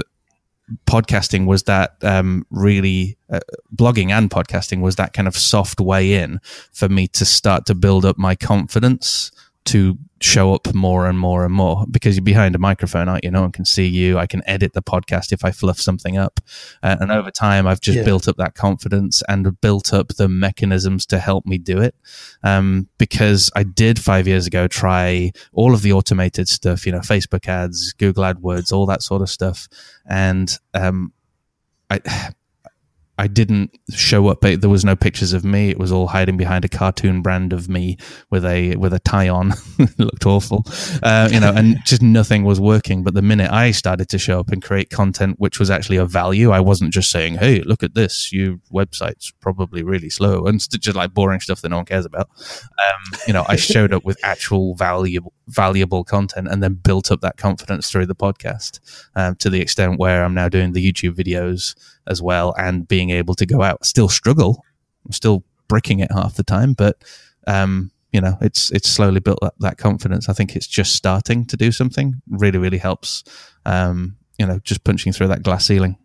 podcasting 0.85 1.45
was 1.45 1.63
that 1.63 1.95
um, 2.01 2.45
really 2.49 3.17
uh, 3.29 3.39
blogging 3.75 4.11
and 4.11 4.29
podcasting 4.29 4.81
was 4.81 4.97
that 4.97 5.13
kind 5.13 5.27
of 5.27 5.37
soft 5.37 5.79
way 5.79 6.13
in 6.13 6.39
for 6.73 6.89
me 6.89 7.07
to 7.07 7.25
start 7.25 7.65
to 7.65 7.75
build 7.75 8.05
up 8.05 8.17
my 8.17 8.35
confidence 8.35 9.31
to 9.67 9.97
show 10.19 10.53
up 10.53 10.73
more 10.73 11.07
and 11.07 11.19
more 11.19 11.45
and 11.45 11.53
more 11.53 11.85
because 11.91 12.15
you're 12.15 12.23
behind 12.23 12.55
a 12.55 12.59
microphone, 12.59 13.07
aren't 13.07 13.23
you? 13.23 13.29
No 13.29 13.41
one 13.41 13.51
can 13.51 13.65
see 13.65 13.85
you. 13.85 14.17
I 14.17 14.25
can 14.25 14.41
edit 14.47 14.73
the 14.73 14.81
podcast 14.81 15.31
if 15.31 15.45
I 15.45 15.51
fluff 15.51 15.79
something 15.79 16.17
up. 16.17 16.39
Uh, 16.81 16.97
and 16.99 17.11
over 17.11 17.29
time, 17.29 17.67
I've 17.67 17.81
just 17.81 17.99
yeah. 17.99 18.03
built 18.03 18.27
up 18.27 18.37
that 18.37 18.55
confidence 18.55 19.21
and 19.27 19.59
built 19.61 19.93
up 19.93 20.09
the 20.15 20.27
mechanisms 20.27 21.05
to 21.07 21.19
help 21.19 21.45
me 21.45 21.57
do 21.57 21.79
it. 21.79 21.95
Um, 22.43 22.87
because 22.97 23.51
I 23.55 23.63
did 23.63 23.99
five 23.99 24.27
years 24.27 24.47
ago 24.47 24.67
try 24.67 25.31
all 25.53 25.73
of 25.73 25.81
the 25.81 25.93
automated 25.93 26.47
stuff, 26.47 26.85
you 26.85 26.91
know, 26.91 26.99
Facebook 26.99 27.47
ads, 27.47 27.93
Google 27.93 28.23
AdWords, 28.23 28.71
all 28.71 28.85
that 28.87 29.03
sort 29.03 29.21
of 29.21 29.29
stuff. 29.29 29.67
And, 30.09 30.57
um, 30.73 31.13
I, 31.89 32.31
I 33.17 33.27
didn't 33.27 33.75
show 33.89 34.27
up. 34.27 34.41
There 34.41 34.69
was 34.69 34.85
no 34.85 34.95
pictures 34.95 35.33
of 35.33 35.43
me. 35.43 35.69
It 35.69 35.79
was 35.79 35.91
all 35.91 36.07
hiding 36.07 36.37
behind 36.37 36.65
a 36.65 36.69
cartoon 36.69 37.21
brand 37.21 37.51
of 37.51 37.67
me 37.67 37.97
with 38.29 38.45
a 38.45 38.75
with 38.75 38.93
a 38.93 38.99
tie 38.99 39.27
on. 39.29 39.53
looked 39.97 40.25
awful, 40.25 40.63
uh, 41.01 41.27
you 41.31 41.39
know, 41.39 41.51
and 41.51 41.77
just 41.83 42.01
nothing 42.01 42.43
was 42.43 42.59
working. 42.59 43.03
But 43.03 43.15
the 43.15 43.21
minute 43.21 43.51
I 43.51 43.71
started 43.71 44.09
to 44.09 44.19
show 44.19 44.39
up 44.39 44.49
and 44.51 44.61
create 44.61 44.89
content 44.89 45.39
which 45.39 45.59
was 45.59 45.71
actually 45.71 45.97
of 45.97 46.11
value, 46.11 46.51
I 46.51 46.59
wasn't 46.59 46.93
just 46.93 47.09
saying, 47.09 47.35
"Hey, 47.35 47.61
look 47.61 47.81
at 47.81 47.95
this. 47.95 48.31
Your 48.31 48.57
website's 48.71 49.31
probably 49.39 49.83
really 49.83 50.09
slow," 50.09 50.45
and 50.45 50.59
just 50.59 50.95
like 50.95 51.13
boring 51.13 51.39
stuff 51.39 51.61
that 51.61 51.69
no 51.69 51.77
one 51.77 51.85
cares 51.85 52.05
about. 52.05 52.29
Um, 52.39 53.19
you 53.25 53.33
know, 53.33 53.45
I 53.47 53.55
showed 53.55 53.93
up 53.93 54.05
with 54.05 54.23
actual 54.23 54.75
valuable 54.75 55.33
valuable 55.47 56.03
content, 56.03 56.47
and 56.49 56.61
then 56.61 56.75
built 56.75 57.11
up 57.11 57.21
that 57.21 57.37
confidence 57.37 57.89
through 57.89 58.05
the 58.05 58.15
podcast 58.15 58.79
um, 59.15 59.35
to 59.37 59.49
the 59.49 59.61
extent 59.61 59.99
where 59.99 60.23
I'm 60.23 60.33
now 60.33 60.49
doing 60.49 60.73
the 60.73 60.91
YouTube 60.91 61.15
videos 61.15 61.73
as 62.07 62.21
well 62.21 62.53
and 62.57 62.87
being 62.87 63.09
able 63.09 63.35
to 63.35 63.45
go 63.45 63.61
out. 63.61 63.85
Still 63.85 64.09
struggle. 64.09 64.63
I'm 65.05 65.11
still 65.11 65.43
bricking 65.67 65.99
it 65.99 66.11
half 66.11 66.35
the 66.35 66.43
time, 66.43 66.73
but 66.73 67.03
um, 67.45 67.91
you 68.11 68.21
know, 68.21 68.37
it's 68.41 68.71
it's 68.71 68.89
slowly 68.89 69.19
built 69.19 69.39
up 69.41 69.55
that 69.59 69.77
confidence. 69.77 70.29
I 70.29 70.33
think 70.33 70.55
it's 70.55 70.67
just 70.67 70.95
starting 70.95 71.45
to 71.45 71.57
do 71.57 71.71
something. 71.71 72.21
Really, 72.29 72.57
really 72.57 72.77
helps. 72.77 73.23
Um, 73.65 74.17
you 74.39 74.45
know, 74.45 74.59
just 74.59 74.83
punching 74.83 75.13
through 75.13 75.27
that 75.29 75.43
glass 75.43 75.65
ceiling. 75.65 75.97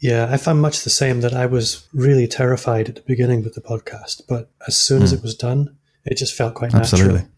Yeah, 0.00 0.28
I 0.30 0.36
found 0.36 0.60
much 0.60 0.82
the 0.82 0.90
same 0.90 1.20
that 1.20 1.32
I 1.32 1.46
was 1.46 1.86
really 1.92 2.26
terrified 2.26 2.88
at 2.88 2.96
the 2.96 3.02
beginning 3.02 3.44
with 3.44 3.54
the 3.54 3.60
podcast, 3.60 4.22
but 4.28 4.50
as 4.66 4.76
soon 4.76 5.00
mm. 5.00 5.04
as 5.04 5.10
hmm. 5.12 5.18
it 5.18 5.22
was 5.22 5.36
done, 5.36 5.76
it 6.04 6.16
just 6.16 6.34
felt 6.34 6.54
quite 6.54 6.74
Absolutely. 6.74 7.12
natural. 7.12 7.30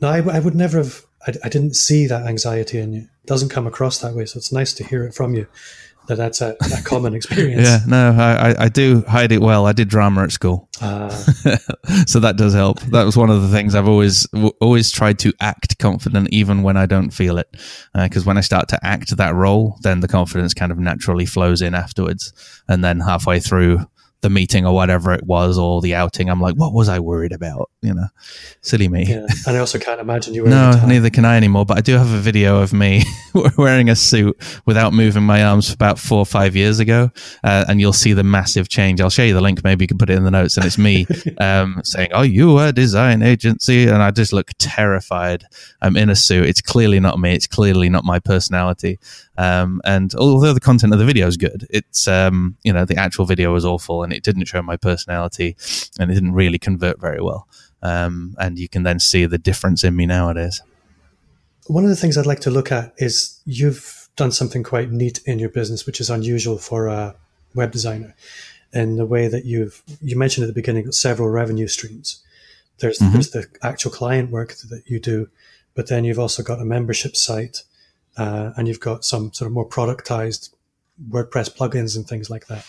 No, 0.00 0.08
I, 0.08 0.36
I 0.36 0.38
would 0.38 0.54
never 0.54 0.78
have. 0.78 1.04
I, 1.26 1.34
I 1.44 1.48
didn't 1.48 1.74
see 1.74 2.06
that 2.06 2.26
anxiety 2.26 2.78
in 2.78 2.92
you. 2.92 3.00
It 3.00 3.26
doesn't 3.26 3.48
come 3.48 3.66
across 3.66 3.98
that 3.98 4.14
way. 4.14 4.26
So 4.26 4.38
it's 4.38 4.52
nice 4.52 4.72
to 4.74 4.84
hear 4.84 5.04
it 5.04 5.14
from 5.14 5.34
you 5.34 5.48
that 6.06 6.16
that's 6.16 6.40
a, 6.40 6.56
a 6.60 6.82
common 6.84 7.14
experience. 7.14 7.62
yeah, 7.62 7.78
no, 7.86 8.10
I, 8.10 8.64
I 8.64 8.68
do 8.68 9.02
hide 9.02 9.32
it 9.32 9.40
well. 9.40 9.66
I 9.66 9.72
did 9.72 9.88
drama 9.88 10.22
at 10.22 10.32
school, 10.32 10.68
uh. 10.80 11.08
so 12.06 12.20
that 12.20 12.34
does 12.36 12.54
help. 12.54 12.80
That 12.80 13.04
was 13.04 13.16
one 13.16 13.30
of 13.30 13.42
the 13.42 13.48
things 13.48 13.74
I've 13.74 13.88
always 13.88 14.26
always 14.60 14.90
tried 14.90 15.18
to 15.20 15.32
act 15.40 15.78
confident, 15.78 16.28
even 16.32 16.62
when 16.62 16.76
I 16.76 16.86
don't 16.86 17.10
feel 17.10 17.38
it. 17.38 17.48
Because 17.94 18.24
uh, 18.24 18.28
when 18.28 18.38
I 18.38 18.42
start 18.42 18.68
to 18.68 18.84
act 18.84 19.16
that 19.16 19.34
role, 19.34 19.78
then 19.82 20.00
the 20.00 20.08
confidence 20.08 20.54
kind 20.54 20.72
of 20.72 20.78
naturally 20.78 21.26
flows 21.26 21.62
in 21.62 21.74
afterwards, 21.74 22.32
and 22.68 22.84
then 22.84 23.00
halfway 23.00 23.40
through 23.40 23.86
the 24.22 24.30
meeting 24.30 24.64
or 24.64 24.72
whatever 24.72 25.12
it 25.12 25.24
was 25.24 25.58
or 25.58 25.80
the 25.80 25.94
outing, 25.94 26.30
I'm 26.30 26.40
like, 26.40 26.54
what 26.54 26.72
was 26.72 26.88
I 26.88 27.00
worried 27.00 27.32
about? 27.32 27.70
You 27.82 27.92
know, 27.92 28.06
silly 28.60 28.88
me. 28.88 29.04
Yeah. 29.04 29.26
And 29.46 29.56
I 29.56 29.58
also 29.58 29.78
can't 29.78 30.00
imagine 30.00 30.32
you. 30.32 30.44
no, 30.46 30.80
neither 30.86 31.10
can 31.10 31.24
I 31.24 31.36
anymore. 31.36 31.66
But 31.66 31.78
I 31.78 31.80
do 31.80 31.94
have 31.98 32.10
a 32.12 32.18
video 32.18 32.62
of 32.62 32.72
me 32.72 33.02
wearing 33.58 33.90
a 33.90 33.96
suit 33.96 34.36
without 34.64 34.92
moving 34.92 35.24
my 35.24 35.44
arms 35.44 35.68
for 35.68 35.74
about 35.74 35.98
four 35.98 36.18
or 36.18 36.26
five 36.26 36.54
years 36.54 36.78
ago, 36.78 37.10
uh, 37.42 37.64
and 37.68 37.80
you'll 37.80 37.92
see 37.92 38.12
the 38.12 38.22
massive 38.22 38.68
change. 38.68 39.00
I'll 39.00 39.10
show 39.10 39.24
you 39.24 39.34
the 39.34 39.40
link. 39.40 39.62
Maybe 39.64 39.84
you 39.84 39.88
can 39.88 39.98
put 39.98 40.08
it 40.08 40.16
in 40.16 40.24
the 40.24 40.30
notes. 40.30 40.56
And 40.56 40.64
it's 40.64 40.78
me 40.78 41.06
um, 41.38 41.80
saying, 41.84 42.10
"Oh, 42.12 42.22
you 42.22 42.58
a 42.58 42.72
design 42.72 43.22
agency," 43.22 43.88
and 43.88 44.02
I 44.02 44.12
just 44.12 44.32
look 44.32 44.52
terrified. 44.58 45.44
I'm 45.80 45.96
in 45.96 46.10
a 46.10 46.16
suit. 46.16 46.46
It's 46.46 46.60
clearly 46.60 47.00
not 47.00 47.18
me. 47.18 47.34
It's 47.34 47.48
clearly 47.48 47.88
not 47.88 48.04
my 48.04 48.20
personality. 48.20 49.00
Um, 49.36 49.80
and 49.84 50.14
although 50.14 50.52
the 50.52 50.60
content 50.60 50.92
of 50.92 50.98
the 50.98 51.04
video 51.06 51.26
is 51.26 51.36
good, 51.36 51.66
it's 51.70 52.06
um, 52.06 52.56
you 52.62 52.72
know 52.72 52.84
the 52.84 52.96
actual 52.96 53.24
video 53.24 53.52
was 53.52 53.64
awful 53.64 54.04
and 54.04 54.11
it 54.12 54.22
didn't 54.22 54.44
show 54.46 54.62
my 54.62 54.76
personality 54.76 55.56
and 55.98 56.10
it 56.10 56.14
didn't 56.14 56.32
really 56.32 56.58
convert 56.58 57.00
very 57.00 57.20
well. 57.20 57.48
Um, 57.82 58.34
and 58.38 58.58
you 58.58 58.68
can 58.68 58.82
then 58.82 59.00
see 59.00 59.26
the 59.26 59.38
difference 59.38 59.82
in 59.84 59.96
me 59.96 60.06
nowadays. 60.06 60.62
One 61.66 61.84
of 61.84 61.90
the 61.90 61.96
things 61.96 62.16
I'd 62.16 62.26
like 62.26 62.40
to 62.40 62.50
look 62.50 62.72
at 62.72 62.92
is 62.98 63.40
you've 63.44 64.08
done 64.16 64.32
something 64.32 64.62
quite 64.62 64.90
neat 64.90 65.20
in 65.24 65.38
your 65.38 65.48
business, 65.48 65.86
which 65.86 66.00
is 66.00 66.10
unusual 66.10 66.58
for 66.58 66.86
a 66.86 67.16
web 67.54 67.70
designer, 67.70 68.14
in 68.72 68.96
the 68.96 69.06
way 69.06 69.28
that 69.28 69.44
you've 69.44 69.82
you 70.00 70.16
mentioned 70.16 70.44
at 70.44 70.48
the 70.48 70.60
beginning 70.60 70.90
several 70.92 71.28
revenue 71.28 71.66
streams. 71.66 72.22
There's 72.78 72.98
mm-hmm. 72.98 73.12
there's 73.12 73.30
the 73.30 73.46
actual 73.62 73.90
client 73.90 74.30
work 74.30 74.54
that 74.68 74.82
you 74.86 74.98
do, 74.98 75.28
but 75.74 75.88
then 75.88 76.04
you've 76.04 76.18
also 76.18 76.42
got 76.42 76.60
a 76.60 76.64
membership 76.64 77.16
site 77.16 77.62
uh, 78.16 78.52
and 78.56 78.68
you've 78.68 78.80
got 78.80 79.04
some 79.04 79.32
sort 79.32 79.46
of 79.46 79.52
more 79.52 79.68
productized 79.68 80.50
WordPress 81.08 81.56
plugins 81.56 81.96
and 81.96 82.06
things 82.06 82.30
like 82.30 82.46
that. 82.46 82.66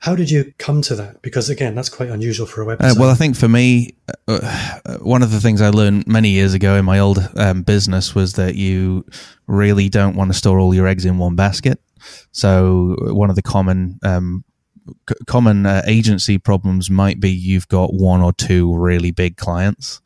How 0.00 0.14
did 0.14 0.30
you 0.30 0.52
come 0.58 0.82
to 0.82 0.94
that? 0.96 1.22
Because 1.22 1.48
again, 1.48 1.74
that's 1.74 1.88
quite 1.88 2.10
unusual 2.10 2.46
for 2.46 2.62
a 2.62 2.66
website. 2.76 2.92
Uh, 2.92 2.94
well, 2.98 3.10
I 3.10 3.14
think 3.14 3.36
for 3.36 3.48
me, 3.48 3.96
uh, 4.28 4.40
uh, 4.84 4.98
one 4.98 5.22
of 5.22 5.30
the 5.30 5.40
things 5.40 5.60
I 5.60 5.70
learned 5.70 6.06
many 6.06 6.30
years 6.30 6.54
ago 6.54 6.76
in 6.76 6.84
my 6.84 6.98
old 6.98 7.18
um, 7.36 7.62
business 7.62 8.14
was 8.14 8.34
that 8.34 8.54
you 8.54 9.04
really 9.46 9.88
don't 9.88 10.16
want 10.16 10.30
to 10.30 10.36
store 10.36 10.58
all 10.58 10.74
your 10.74 10.86
eggs 10.86 11.04
in 11.04 11.18
one 11.18 11.34
basket. 11.34 11.80
So 12.32 12.96
one 13.00 13.30
of 13.30 13.36
the 13.36 13.42
common 13.42 13.98
um, 14.02 14.44
c- 15.08 15.16
common 15.26 15.66
uh, 15.66 15.82
agency 15.86 16.38
problems 16.38 16.90
might 16.90 17.18
be 17.18 17.30
you've 17.30 17.68
got 17.68 17.94
one 17.94 18.20
or 18.20 18.32
two 18.32 18.76
really 18.76 19.10
big 19.10 19.36
clients, 19.36 20.00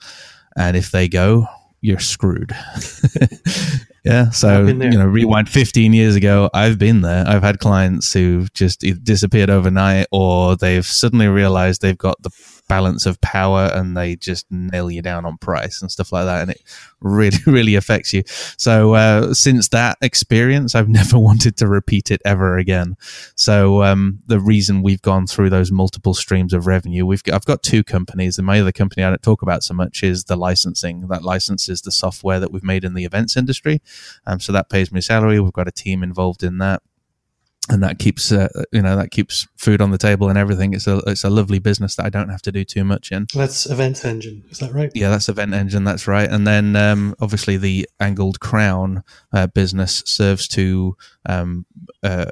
and 0.57 0.77
if 0.77 0.91
they 0.91 1.09
go, 1.09 1.47
you're 1.81 1.99
screwed. 1.99 2.55
yeah. 4.05 4.31
So, 4.31 4.67
you 4.67 4.75
know, 4.75 5.07
rewind 5.07 5.49
15 5.49 5.93
years 5.93 6.17
ago, 6.17 6.49
I've 6.55 6.79
been 6.79 7.03
there. 7.03 7.27
I've 7.27 7.43
had 7.43 7.59
clients 7.59 8.13
who've 8.13 8.53
just 8.53 8.81
disappeared 8.81 9.51
overnight 9.51 10.07
or 10.11 10.57
they've 10.57 10.87
suddenly 10.87 11.29
realized 11.29 11.83
they've 11.83 11.97
got 11.97 12.23
the 12.23 12.31
balance 12.71 13.05
of 13.05 13.21
power 13.21 13.69
and 13.75 13.97
they 13.97 14.15
just 14.15 14.47
nail 14.49 14.93
you 14.93 15.03
down 15.03 15.25
on 15.25 15.37
price 15.37 15.83
and 15.83 15.91
stuff 15.91 16.13
like 16.13 16.25
that. 16.25 16.43
And 16.43 16.53
it 16.53 16.63
really, 17.01 17.39
really 17.47 17.75
affects 17.75 18.13
you. 18.13 18.23
So, 18.57 18.95
uh, 18.95 19.35
since 19.35 19.69
that 19.71 19.99
experience, 20.01 20.77
I've 20.77 20.89
never 21.01 21.19
wanted 21.19 21.57
to 21.57 21.67
repeat 21.67 22.13
it 22.13 22.23
ever 22.25 22.59
again. 22.59 22.97
So, 23.35 23.83
um, 23.83 24.21
the 24.27 24.39
reason 24.39 24.83
we've 24.83 25.03
gone 25.03 25.27
through 25.27 25.51
those 25.51 25.73
multiple 25.73 26.15
streams 26.15 26.55
of 26.55 26.69
revenue, 26.69 27.05
we've 27.05 27.25
got, 27.25 27.35
I've 27.35 27.45
got 27.45 27.65
two 27.65 27.83
companies 27.83 28.39
and 28.39 28.47
my 28.47 28.61
other 28.61 28.73
company 28.73 29.03
I 29.03 29.09
don't 29.09 29.21
talk 29.21 29.43
about 29.43 29.65
so 29.65 29.75
much 29.75 30.05
is 30.05 30.25
the 30.25 30.37
licensing. 30.37 31.09
That 31.09 31.25
licenses 31.25 31.83
the 31.83 31.91
software 31.91 32.39
that 32.39 32.53
we've 32.53 32.63
made 32.63 32.85
in 32.85 32.95
the 32.95 33.05
events 33.05 33.37
industry. 33.37 33.83
Um, 34.27 34.39
so 34.39 34.53
that 34.53 34.71
pays 34.71 34.93
me 34.93 35.01
salary. 35.01 35.41
We've 35.41 35.53
got 35.53 35.67
a 35.67 35.73
team 35.73 36.05
involved 36.05 36.45
in 36.45 36.59
that 36.59 36.83
and 37.71 37.83
that 37.85 37.99
keeps 37.99 38.33
uh, 38.33 38.49
you 38.73 38.83
know 38.83 38.97
that 38.97 39.13
keeps 39.13 39.47
food 39.57 39.81
on 39.81 39.93
the 39.93 39.99
table 39.99 40.29
and 40.29 40.37
everything. 40.37 40.75
It's 40.75 40.87
a 40.87 40.99
it's 41.07 41.25
a 41.25 41.31
lovely 41.31 41.61
business 41.61 41.95
that 41.97 42.05
I 42.05 42.11
don't 42.11 42.29
have 42.29 42.43
to 42.43 42.53
do 42.53 42.65
too 42.65 42.85
much 42.85 43.13
in. 43.13 43.29
That's 43.33 43.71
Event 43.71 44.05
Engine, 44.05 44.43
is 44.51 44.59
that 44.59 44.73
right? 44.73 44.91
Yeah, 44.95 45.11
that's 45.11 45.29
Event 45.29 45.55
Engine. 45.55 45.85
That's 45.85 46.09
right. 46.09 46.29
And 46.29 46.47
then 46.47 46.75
um, 46.75 47.15
obviously 47.21 47.57
the 47.57 47.89
Angled 48.01 48.41
Crown 48.41 49.05
uh, 49.33 49.47
business 49.47 50.03
serves 50.05 50.49
to 50.49 50.97
um, 51.27 51.65
uh, 52.03 52.27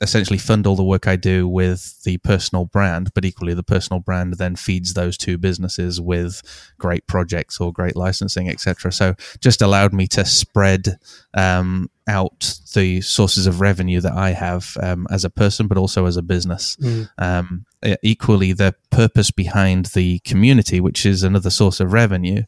essentially 0.00 0.38
fund 0.38 0.66
all 0.66 0.76
the 0.76 0.84
work 0.84 1.06
I 1.06 1.16
do 1.16 1.48
with 1.48 2.02
the 2.02 2.18
personal 2.18 2.66
brand, 2.66 3.14
but 3.14 3.24
equally 3.24 3.54
the 3.54 3.62
personal 3.62 4.00
brand 4.00 4.34
then 4.34 4.56
feeds 4.56 4.92
those 4.92 5.16
two 5.16 5.38
businesses 5.38 6.00
with 6.00 6.42
great 6.78 7.06
projects 7.06 7.60
or 7.60 7.72
great 7.72 7.96
licensing, 7.96 8.48
etc. 8.48 8.92
So 8.92 9.14
just 9.40 9.62
allowed 9.62 9.94
me 9.94 10.06
to 10.08 10.24
spread 10.24 10.98
um, 11.34 11.88
out 12.06 12.58
the 12.72 13.00
sources 13.00 13.46
of 13.46 13.60
revenue 13.60 14.00
that 14.00 14.12
I 14.12 14.30
have 14.30 14.76
um, 14.82 15.06
as 15.10 15.24
a 15.24 15.30
person, 15.30 15.66
but 15.66 15.78
also 15.78 16.06
as 16.06 16.16
a 16.16 16.22
business. 16.22 16.76
Mm. 16.76 17.08
Um, 17.18 17.66
equally, 18.02 18.52
the 18.52 18.74
purpose 18.90 19.30
behind 19.30 19.86
the 19.86 20.20
community, 20.20 20.80
which 20.80 21.04
is 21.06 21.22
another 21.22 21.50
source 21.50 21.80
of 21.80 21.92
revenue, 21.92 22.42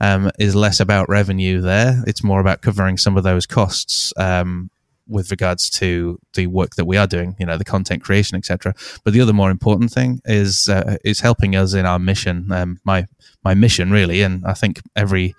um, 0.00 0.30
is 0.38 0.54
less 0.54 0.80
about 0.80 1.08
revenue 1.08 1.60
there. 1.60 2.02
It's 2.06 2.24
more 2.24 2.40
about 2.40 2.62
covering 2.62 2.96
some 2.96 3.16
of 3.16 3.24
those 3.24 3.46
costs 3.46 4.12
um, 4.16 4.70
with 5.08 5.30
regards 5.30 5.70
to 5.70 6.18
the 6.34 6.46
work 6.46 6.74
that 6.76 6.84
we 6.84 6.96
are 6.96 7.06
doing, 7.06 7.34
you 7.38 7.46
know, 7.46 7.56
the 7.56 7.64
content 7.64 8.02
creation, 8.02 8.36
etc. 8.36 8.74
But 9.04 9.12
the 9.12 9.20
other 9.20 9.32
more 9.32 9.50
important 9.50 9.90
thing 9.90 10.20
is 10.24 10.68
uh, 10.68 10.96
is 11.04 11.20
helping 11.20 11.56
us 11.56 11.74
in 11.74 11.86
our 11.86 11.98
mission. 11.98 12.50
Um, 12.52 12.78
my 12.84 13.06
my 13.44 13.54
mission, 13.54 13.90
really, 13.90 14.22
and 14.22 14.44
I 14.46 14.54
think 14.54 14.80
every 14.94 15.34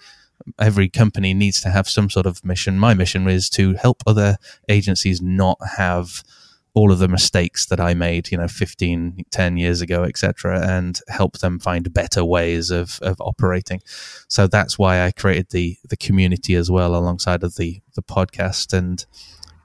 every 0.58 0.90
company 0.90 1.34
needs 1.34 1.62
to 1.62 1.70
have 1.70 1.90
some 1.90 2.10
sort 2.10 2.26
of 2.26 2.44
mission. 2.44 2.80
My 2.80 2.94
mission 2.94 3.28
is 3.28 3.50
to 3.52 3.74
help 3.74 4.04
other 4.08 4.38
agencies 4.68 5.22
not 5.22 5.58
have 5.78 6.24
all 6.74 6.92
of 6.92 7.00
the 7.00 7.08
mistakes 7.08 7.66
that 7.66 7.80
I 7.80 7.94
made, 7.94 8.32
you 8.32 8.38
know, 8.38 8.48
15, 8.48 9.26
10 9.32 9.58
years 9.58 9.82
ago, 9.82 10.04
etc., 10.04 10.62
and 10.62 11.00
help 11.08 11.40
them 11.40 11.60
find 11.60 11.92
better 11.94 12.24
ways 12.24 12.70
of, 12.70 13.00
of 13.02 13.20
operating. 13.20 13.82
So 14.28 14.48
that's 14.48 14.78
why 14.78 15.04
I 15.04 15.12
created 15.12 15.50
the 15.50 15.78
the 15.90 15.98
community 15.98 16.56
as 16.56 16.70
well 16.70 16.96
alongside 16.96 17.44
of 17.44 17.56
the 17.56 17.82
the 17.96 18.04
podcast 18.04 18.72
and 18.72 19.06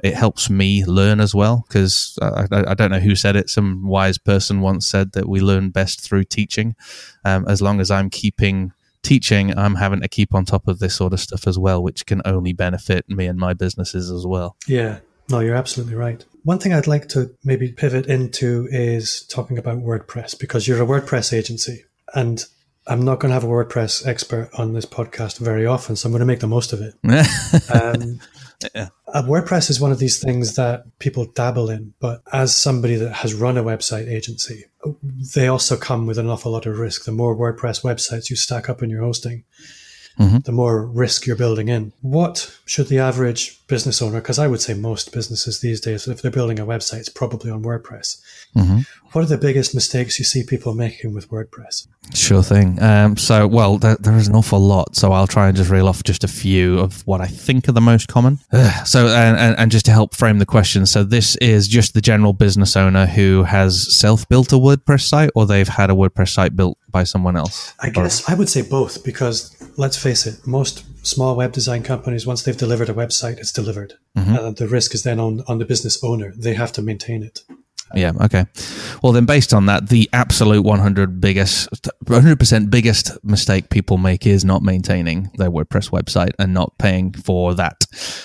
it 0.02 0.14
helps 0.14 0.50
me 0.50 0.84
learn 0.84 1.18
as 1.18 1.34
well 1.34 1.64
because 1.66 2.18
I, 2.20 2.46
I, 2.50 2.74
don't 2.74 2.90
know 2.90 3.00
who 3.00 3.16
said 3.16 3.36
it. 3.36 3.48
Some 3.48 3.86
wise 3.86 4.18
person 4.18 4.60
once 4.60 4.86
said 4.86 5.12
that 5.12 5.26
we 5.26 5.40
learn 5.40 5.70
best 5.70 6.02
through 6.02 6.24
teaching. 6.24 6.76
Um, 7.24 7.46
as 7.48 7.62
long 7.62 7.80
as 7.80 7.90
I'm 7.90 8.10
keeping 8.10 8.72
teaching, 9.04 9.56
I'm 9.56 9.76
having 9.76 10.00
to 10.00 10.08
keep 10.08 10.34
on 10.34 10.44
top 10.44 10.66
of 10.66 10.80
this 10.80 10.96
sort 10.96 11.12
of 11.12 11.20
stuff 11.20 11.46
as 11.46 11.58
well, 11.58 11.82
which 11.82 12.06
can 12.06 12.22
only 12.24 12.52
benefit 12.52 13.08
me 13.08 13.26
and 13.26 13.38
my 13.38 13.54
businesses 13.54 14.10
as 14.10 14.26
well. 14.26 14.56
Yeah, 14.66 14.98
no, 15.30 15.40
you're 15.40 15.54
absolutely 15.54 15.94
right. 15.94 16.24
One 16.42 16.58
thing 16.58 16.72
I'd 16.72 16.86
like 16.86 17.08
to 17.10 17.34
maybe 17.44 17.72
pivot 17.72 18.06
into 18.06 18.66
is 18.70 19.22
talking 19.22 19.56
about 19.58 19.78
WordPress 19.78 20.38
because 20.38 20.66
you're 20.66 20.82
a 20.82 20.86
WordPress 20.86 21.32
agency 21.32 21.84
and 22.14 22.44
I'm 22.86 23.02
not 23.02 23.18
going 23.18 23.30
to 23.30 23.34
have 23.34 23.44
a 23.44 23.48
WordPress 23.48 24.06
expert 24.06 24.50
on 24.58 24.74
this 24.74 24.84
podcast 24.84 25.38
very 25.38 25.64
often, 25.64 25.96
so 25.96 26.06
I'm 26.06 26.12
going 26.12 26.20
to 26.20 26.26
make 26.26 26.40
the 26.40 26.46
most 26.46 26.72
of 26.74 26.80
it. 26.82 26.94
um, 27.70 28.20
yeah. 28.74 28.88
Uh, 29.08 29.22
WordPress 29.22 29.70
is 29.70 29.80
one 29.80 29.92
of 29.92 29.98
these 29.98 30.22
things 30.22 30.56
that 30.56 30.98
people 30.98 31.26
dabble 31.26 31.70
in, 31.70 31.94
but 32.00 32.22
as 32.32 32.54
somebody 32.54 32.96
that 32.96 33.12
has 33.12 33.34
run 33.34 33.56
a 33.56 33.62
website 33.62 34.08
agency, 34.08 34.64
they 35.34 35.48
also 35.48 35.76
come 35.76 36.06
with 36.06 36.18
an 36.18 36.28
awful 36.28 36.52
lot 36.52 36.66
of 36.66 36.78
risk. 36.78 37.04
The 37.04 37.12
more 37.12 37.36
WordPress 37.36 37.82
websites 37.82 38.30
you 38.30 38.36
stack 38.36 38.68
up 38.68 38.82
in 38.82 38.90
your 38.90 39.02
hosting, 39.02 39.44
mm-hmm. 40.18 40.38
the 40.38 40.52
more 40.52 40.86
risk 40.86 41.26
you're 41.26 41.36
building 41.36 41.68
in. 41.68 41.92
What 42.00 42.56
should 42.66 42.88
the 42.88 42.98
average 42.98 43.63
business 43.66 44.02
owner, 44.02 44.20
because 44.20 44.38
I 44.38 44.46
would 44.46 44.60
say 44.60 44.74
most 44.74 45.12
businesses 45.12 45.60
these 45.60 45.80
days, 45.80 46.06
if 46.06 46.20
they're 46.20 46.30
building 46.30 46.60
a 46.60 46.66
website, 46.66 47.00
it's 47.00 47.08
probably 47.08 47.50
on 47.50 47.62
WordPress. 47.62 48.20
Mm-hmm. 48.54 48.80
What 49.12 49.22
are 49.22 49.28
the 49.28 49.38
biggest 49.38 49.74
mistakes 49.74 50.18
you 50.18 50.24
see 50.24 50.42
people 50.42 50.74
making 50.74 51.14
with 51.14 51.30
WordPress? 51.30 51.86
Sure 52.12 52.42
thing. 52.42 52.82
Um, 52.82 53.16
so, 53.16 53.46
well, 53.46 53.78
there, 53.78 53.96
there 53.96 54.16
is 54.16 54.28
an 54.28 54.34
awful 54.34 54.58
lot. 54.58 54.96
So 54.96 55.12
I'll 55.12 55.26
try 55.26 55.48
and 55.48 55.56
just 55.56 55.70
reel 55.70 55.88
off 55.88 56.02
just 56.02 56.24
a 56.24 56.28
few 56.28 56.78
of 56.78 57.06
what 57.06 57.20
I 57.20 57.26
think 57.26 57.68
are 57.68 57.72
the 57.72 57.80
most 57.80 58.08
common. 58.08 58.38
so, 58.84 59.06
and, 59.08 59.56
and 59.58 59.70
just 59.70 59.86
to 59.86 59.92
help 59.92 60.14
frame 60.14 60.40
the 60.40 60.46
question, 60.46 60.84
so 60.84 61.04
this 61.04 61.36
is 61.36 61.68
just 61.68 61.94
the 61.94 62.00
general 62.00 62.32
business 62.32 62.76
owner 62.76 63.06
who 63.06 63.44
has 63.44 63.96
self-built 63.96 64.52
a 64.52 64.56
WordPress 64.56 65.02
site, 65.02 65.30
or 65.34 65.46
they've 65.46 65.68
had 65.68 65.90
a 65.90 65.94
WordPress 65.94 66.30
site 66.30 66.56
built 66.56 66.76
by 66.90 67.04
someone 67.04 67.36
else. 67.36 67.72
I 67.80 67.90
guess 67.90 68.28
or? 68.28 68.32
I 68.32 68.34
would 68.34 68.48
say 68.48 68.62
both, 68.62 69.04
because 69.04 69.56
let's 69.78 69.96
face 69.96 70.26
it, 70.26 70.46
most 70.46 70.84
small 71.04 71.36
web 71.36 71.52
design 71.52 71.82
companies, 71.82 72.26
once 72.26 72.42
they've 72.42 72.56
delivered 72.56 72.88
a 72.88 72.94
website, 72.94 73.38
it's 73.38 73.52
delivered. 73.52 73.94
Mm-hmm. 74.16 74.34
Uh, 74.34 74.50
the 74.50 74.66
risk 74.66 74.94
is 74.94 75.02
then 75.02 75.20
on 75.20 75.42
on 75.46 75.58
the 75.58 75.64
business 75.64 76.02
owner; 76.02 76.32
they 76.36 76.54
have 76.54 76.72
to 76.72 76.82
maintain 76.82 77.22
it. 77.22 77.44
Yeah. 77.94 78.12
Okay. 78.20 78.46
Well, 79.02 79.12
then, 79.12 79.26
based 79.26 79.54
on 79.54 79.66
that, 79.66 79.88
the 79.88 80.08
absolute 80.12 80.62
100 80.62 81.20
biggest, 81.20 81.68
100% 82.06 82.70
biggest 82.70 83.24
mistake 83.24 83.70
people 83.70 83.98
make 83.98 84.26
is 84.26 84.44
not 84.44 84.62
maintaining 84.62 85.30
their 85.36 85.50
WordPress 85.50 85.90
website 85.90 86.32
and 86.38 86.54
not 86.54 86.76
paying 86.78 87.12
for 87.12 87.54
that. 87.54 87.84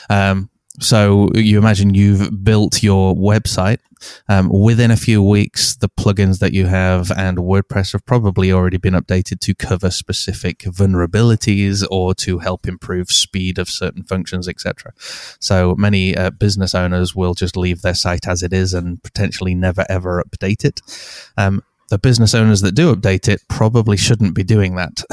Um, 0.09 0.49
so 0.79 1.29
you 1.35 1.57
imagine 1.57 1.93
you've 1.93 2.43
built 2.43 2.81
your 2.83 3.15
website. 3.15 3.79
Um, 4.29 4.49
within 4.49 4.91
a 4.91 4.97
few 4.97 5.21
weeks, 5.21 5.75
the 5.75 5.89
plugins 5.89 6.39
that 6.39 6.53
you 6.53 6.67
have 6.67 7.11
and 7.11 7.37
WordPress 7.37 7.91
have 7.91 8.05
probably 8.05 8.51
already 8.51 8.77
been 8.77 8.93
updated 8.93 9.39
to 9.41 9.53
cover 9.53 9.91
specific 9.91 10.59
vulnerabilities 10.59 11.85
or 11.91 12.13
to 12.15 12.39
help 12.39 12.67
improve 12.67 13.11
speed 13.11 13.57
of 13.57 13.69
certain 13.69 14.03
functions, 14.03 14.47
etc. 14.47 14.93
So 15.39 15.75
many 15.75 16.15
uh, 16.15 16.29
business 16.29 16.73
owners 16.73 17.13
will 17.13 17.33
just 17.33 17.57
leave 17.57 17.81
their 17.81 17.93
site 17.93 18.27
as 18.27 18.41
it 18.41 18.53
is 18.53 18.73
and 18.73 19.03
potentially 19.03 19.53
never 19.53 19.85
ever 19.89 20.23
update 20.23 20.63
it. 20.63 20.81
Um, 21.37 21.61
the 21.89 21.97
business 21.97 22.33
owners 22.33 22.61
that 22.61 22.73
do 22.73 22.95
update 22.95 23.27
it 23.27 23.41
probably 23.47 23.97
shouldn't 23.97 24.33
be 24.33 24.43
doing 24.43 24.75
that. 24.75 25.03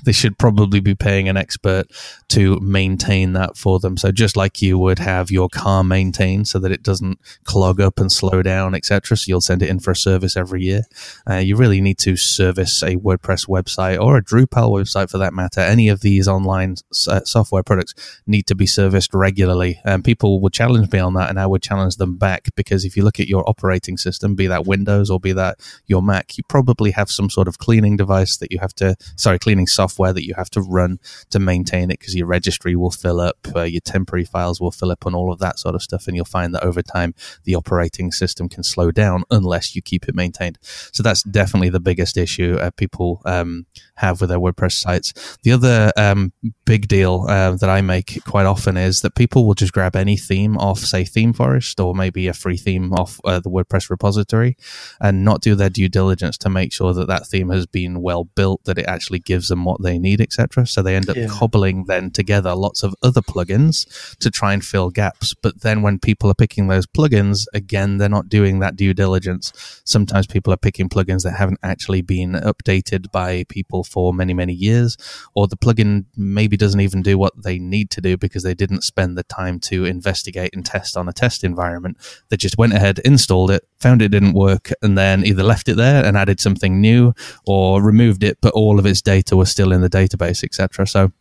they 0.04 0.12
should 0.12 0.38
probably 0.38 0.80
be 0.80 0.94
paying 0.94 1.28
an 1.28 1.36
expert 1.36 1.86
to 2.28 2.58
maintain 2.60 3.32
that 3.32 3.56
for 3.56 3.78
them. 3.80 3.96
So 3.96 4.12
just 4.12 4.36
like 4.36 4.62
you 4.62 4.78
would 4.78 4.98
have 4.98 5.30
your 5.30 5.48
car 5.48 5.82
maintained 5.82 6.48
so 6.48 6.58
that 6.60 6.72
it 6.72 6.82
doesn't 6.82 7.18
clog 7.44 7.80
up 7.80 7.98
and 7.98 8.10
slow 8.10 8.42
down, 8.42 8.74
etc. 8.74 9.16
So 9.16 9.24
you'll 9.28 9.40
send 9.40 9.62
it 9.62 9.68
in 9.68 9.80
for 9.80 9.90
a 9.90 9.96
service 9.96 10.36
every 10.36 10.62
year. 10.62 10.82
Uh, 11.28 11.36
you 11.36 11.56
really 11.56 11.80
need 11.80 11.98
to 11.98 12.16
service 12.16 12.82
a 12.82 12.96
WordPress 12.96 13.48
website 13.48 14.00
or 14.00 14.16
a 14.16 14.22
Drupal 14.22 14.70
website 14.70 15.10
for 15.10 15.18
that 15.18 15.34
matter. 15.34 15.60
Any 15.60 15.88
of 15.88 16.00
these 16.00 16.28
online 16.28 16.76
uh, 17.08 17.20
software 17.24 17.62
products 17.62 17.94
need 18.26 18.46
to 18.46 18.54
be 18.54 18.66
serviced 18.66 19.12
regularly. 19.14 19.80
And 19.84 20.04
people 20.04 20.40
would 20.40 20.52
challenge 20.52 20.92
me 20.92 20.98
on 20.98 21.14
that, 21.14 21.30
and 21.30 21.40
I 21.40 21.46
would 21.46 21.62
challenge 21.62 21.96
them 21.96 22.16
back 22.16 22.48
because 22.54 22.84
if 22.84 22.96
you 22.96 23.02
look 23.02 23.18
at 23.18 23.28
your 23.28 23.48
operating 23.48 23.96
system, 23.96 24.34
be 24.34 24.46
that 24.46 24.66
Windows 24.66 25.10
or 25.10 25.18
be 25.18 25.32
that 25.32 25.58
your 25.86 26.02
Mac 26.02 26.19
Mac, 26.20 26.36
you 26.36 26.44
probably 26.48 26.90
have 26.90 27.10
some 27.10 27.30
sort 27.30 27.48
of 27.48 27.56
cleaning 27.56 27.96
device 27.96 28.36
that 28.36 28.52
you 28.52 28.58
have 28.58 28.74
to, 28.74 28.94
sorry, 29.16 29.38
cleaning 29.38 29.66
software 29.66 30.12
that 30.12 30.26
you 30.26 30.34
have 30.36 30.50
to 30.50 30.60
run 30.60 30.98
to 31.30 31.38
maintain 31.38 31.90
it 31.90 31.98
because 31.98 32.14
your 32.14 32.26
registry 32.26 32.76
will 32.76 32.90
fill 32.90 33.20
up, 33.20 33.38
uh, 33.56 33.62
your 33.62 33.80
temporary 33.80 34.26
files 34.26 34.60
will 34.60 34.70
fill 34.70 34.90
up, 34.90 35.06
and 35.06 35.16
all 35.16 35.32
of 35.32 35.38
that 35.38 35.58
sort 35.58 35.74
of 35.74 35.82
stuff. 35.82 36.06
And 36.06 36.14
you'll 36.14 36.26
find 36.26 36.54
that 36.54 36.62
over 36.62 36.82
time, 36.82 37.14
the 37.44 37.54
operating 37.54 38.12
system 38.12 38.50
can 38.50 38.62
slow 38.62 38.90
down 38.90 39.24
unless 39.30 39.74
you 39.74 39.80
keep 39.80 40.08
it 40.08 40.14
maintained. 40.14 40.58
So 40.92 41.02
that's 41.02 41.22
definitely 41.22 41.70
the 41.70 41.80
biggest 41.80 42.18
issue 42.18 42.58
uh, 42.60 42.70
people 42.70 43.22
um, 43.24 43.64
have 43.96 44.20
with 44.20 44.28
their 44.28 44.38
WordPress 44.38 44.72
sites. 44.72 45.38
The 45.42 45.52
other 45.52 45.90
um, 45.96 46.32
big 46.66 46.86
deal 46.86 47.24
uh, 47.30 47.52
that 47.52 47.70
I 47.70 47.80
make 47.80 48.22
quite 48.26 48.46
often 48.46 48.76
is 48.76 49.00
that 49.00 49.14
people 49.14 49.46
will 49.46 49.54
just 49.54 49.72
grab 49.72 49.96
any 49.96 50.18
theme 50.18 50.58
off, 50.58 50.80
say, 50.80 51.04
ThemeForest 51.04 51.82
or 51.82 51.94
maybe 51.94 52.28
a 52.28 52.34
free 52.34 52.58
theme 52.58 52.92
off 52.92 53.20
uh, 53.24 53.40
the 53.40 53.50
WordPress 53.50 53.88
repository 53.88 54.58
and 55.00 55.24
not 55.24 55.40
do 55.40 55.54
their 55.54 55.70
due 55.70 55.88
diligence 55.88 56.09
diligence 56.10 56.36
to 56.38 56.50
make 56.50 56.72
sure 56.72 56.92
that 56.92 57.06
that 57.06 57.26
theme 57.26 57.50
has 57.50 57.66
been 57.66 58.02
well 58.02 58.24
built, 58.24 58.64
that 58.64 58.78
it 58.78 58.86
actually 58.86 59.20
gives 59.20 59.48
them 59.48 59.64
what 59.64 59.80
they 59.82 59.98
need, 59.98 60.20
etc. 60.20 60.66
So 60.66 60.82
they 60.82 60.96
end 60.96 61.08
up 61.08 61.16
yeah. 61.16 61.28
cobbling 61.28 61.84
then 61.84 62.10
together 62.10 62.54
lots 62.54 62.82
of 62.82 62.94
other 63.02 63.20
plugins 63.20 64.16
to 64.18 64.30
try 64.30 64.52
and 64.52 64.64
fill 64.64 64.90
gaps. 64.90 65.34
But 65.40 65.62
then 65.62 65.82
when 65.82 65.98
people 66.00 66.28
are 66.28 66.34
picking 66.34 66.66
those 66.66 66.86
plugins, 66.86 67.46
again, 67.54 67.98
they're 67.98 68.08
not 68.08 68.28
doing 68.28 68.58
that 68.58 68.74
due 68.74 68.92
diligence. 68.92 69.52
Sometimes 69.84 70.26
people 70.26 70.52
are 70.52 70.56
picking 70.56 70.88
plugins 70.88 71.22
that 71.22 71.32
haven't 71.32 71.60
actually 71.62 72.02
been 72.02 72.32
updated 72.32 73.12
by 73.12 73.44
people 73.48 73.84
for 73.84 74.12
many, 74.12 74.34
many 74.34 74.52
years, 74.52 74.96
or 75.34 75.46
the 75.46 75.56
plugin 75.56 76.06
maybe 76.16 76.56
doesn't 76.56 76.80
even 76.80 77.02
do 77.02 77.16
what 77.18 77.40
they 77.40 77.58
need 77.58 77.90
to 77.90 78.00
do 78.00 78.16
because 78.16 78.42
they 78.42 78.54
didn't 78.54 78.82
spend 78.82 79.16
the 79.16 79.22
time 79.22 79.60
to 79.60 79.84
investigate 79.84 80.54
and 80.54 80.66
test 80.66 80.96
on 80.96 81.08
a 81.08 81.12
test 81.12 81.44
environment. 81.44 81.96
They 82.30 82.36
just 82.36 82.58
went 82.58 82.72
ahead, 82.72 82.98
installed 83.04 83.52
it, 83.52 83.62
found 83.78 84.02
it 84.02 84.08
didn't 84.08 84.34
work, 84.34 84.70
and 84.82 84.98
then 84.98 85.24
either 85.24 85.44
left 85.44 85.68
it 85.68 85.76
there 85.76 85.99
and 86.04 86.16
added 86.16 86.40
something 86.40 86.80
new 86.80 87.14
or 87.46 87.82
removed 87.82 88.22
it, 88.22 88.38
but 88.40 88.52
all 88.54 88.78
of 88.78 88.86
its 88.86 89.02
data 89.02 89.36
was 89.36 89.50
still 89.50 89.72
in 89.72 89.80
the 89.80 89.90
database, 89.90 90.44
etc. 90.44 90.86
So, 90.86 91.12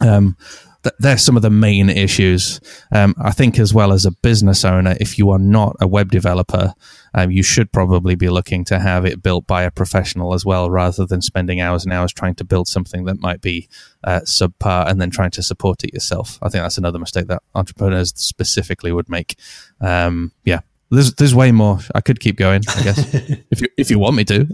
um, 0.00 0.36
th- 0.82 0.94
they're 0.98 1.18
some 1.18 1.36
of 1.36 1.42
the 1.42 1.50
main 1.50 1.88
issues. 1.88 2.60
Um, 2.92 3.14
I 3.20 3.30
think, 3.32 3.58
as 3.58 3.72
well 3.72 3.92
as 3.92 4.04
a 4.04 4.10
business 4.10 4.64
owner, 4.64 4.96
if 5.00 5.18
you 5.18 5.30
are 5.30 5.38
not 5.38 5.76
a 5.80 5.86
web 5.86 6.10
developer, 6.10 6.74
um, 7.14 7.30
you 7.30 7.42
should 7.42 7.72
probably 7.72 8.14
be 8.14 8.28
looking 8.28 8.64
to 8.66 8.78
have 8.78 9.04
it 9.04 9.22
built 9.22 9.46
by 9.46 9.62
a 9.62 9.70
professional 9.70 10.34
as 10.34 10.44
well, 10.44 10.70
rather 10.70 11.06
than 11.06 11.22
spending 11.22 11.60
hours 11.60 11.84
and 11.84 11.92
hours 11.92 12.12
trying 12.12 12.34
to 12.36 12.44
build 12.44 12.68
something 12.68 13.04
that 13.04 13.20
might 13.20 13.40
be 13.40 13.68
uh, 14.04 14.20
subpar 14.20 14.88
and 14.88 15.00
then 15.00 15.10
trying 15.10 15.30
to 15.32 15.42
support 15.42 15.84
it 15.84 15.92
yourself. 15.92 16.38
I 16.42 16.48
think 16.48 16.62
that's 16.62 16.78
another 16.78 16.98
mistake 16.98 17.26
that 17.28 17.42
entrepreneurs 17.54 18.12
specifically 18.16 18.92
would 18.92 19.08
make. 19.08 19.38
Um, 19.80 20.32
yeah, 20.44 20.60
there's 20.92 21.14
there's 21.14 21.34
way 21.34 21.52
more. 21.52 21.78
I 21.94 22.00
could 22.00 22.20
keep 22.20 22.36
going, 22.36 22.62
I 22.68 22.82
guess, 22.82 23.14
if 23.50 23.60
you 23.60 23.68
if 23.78 23.90
you 23.90 23.98
want 23.98 24.16
me 24.16 24.24
to. 24.24 24.44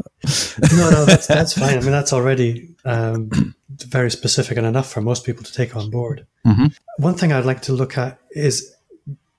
no, 0.72 0.90
no, 0.90 1.04
that's 1.04 1.26
that's 1.38 1.52
fine. 1.52 1.76
I 1.76 1.80
mean, 1.80 1.90
that's 1.90 2.12
already 2.12 2.74
um, 2.84 3.54
very 3.68 4.10
specific 4.10 4.56
and 4.56 4.66
enough 4.66 4.90
for 4.90 5.00
most 5.00 5.24
people 5.24 5.42
to 5.42 5.52
take 5.52 5.74
on 5.76 5.90
board. 5.90 6.26
Mm-hmm. 6.46 6.66
One 6.98 7.14
thing 7.14 7.32
I'd 7.32 7.44
like 7.44 7.62
to 7.62 7.72
look 7.72 7.98
at 7.98 8.18
is 8.30 8.72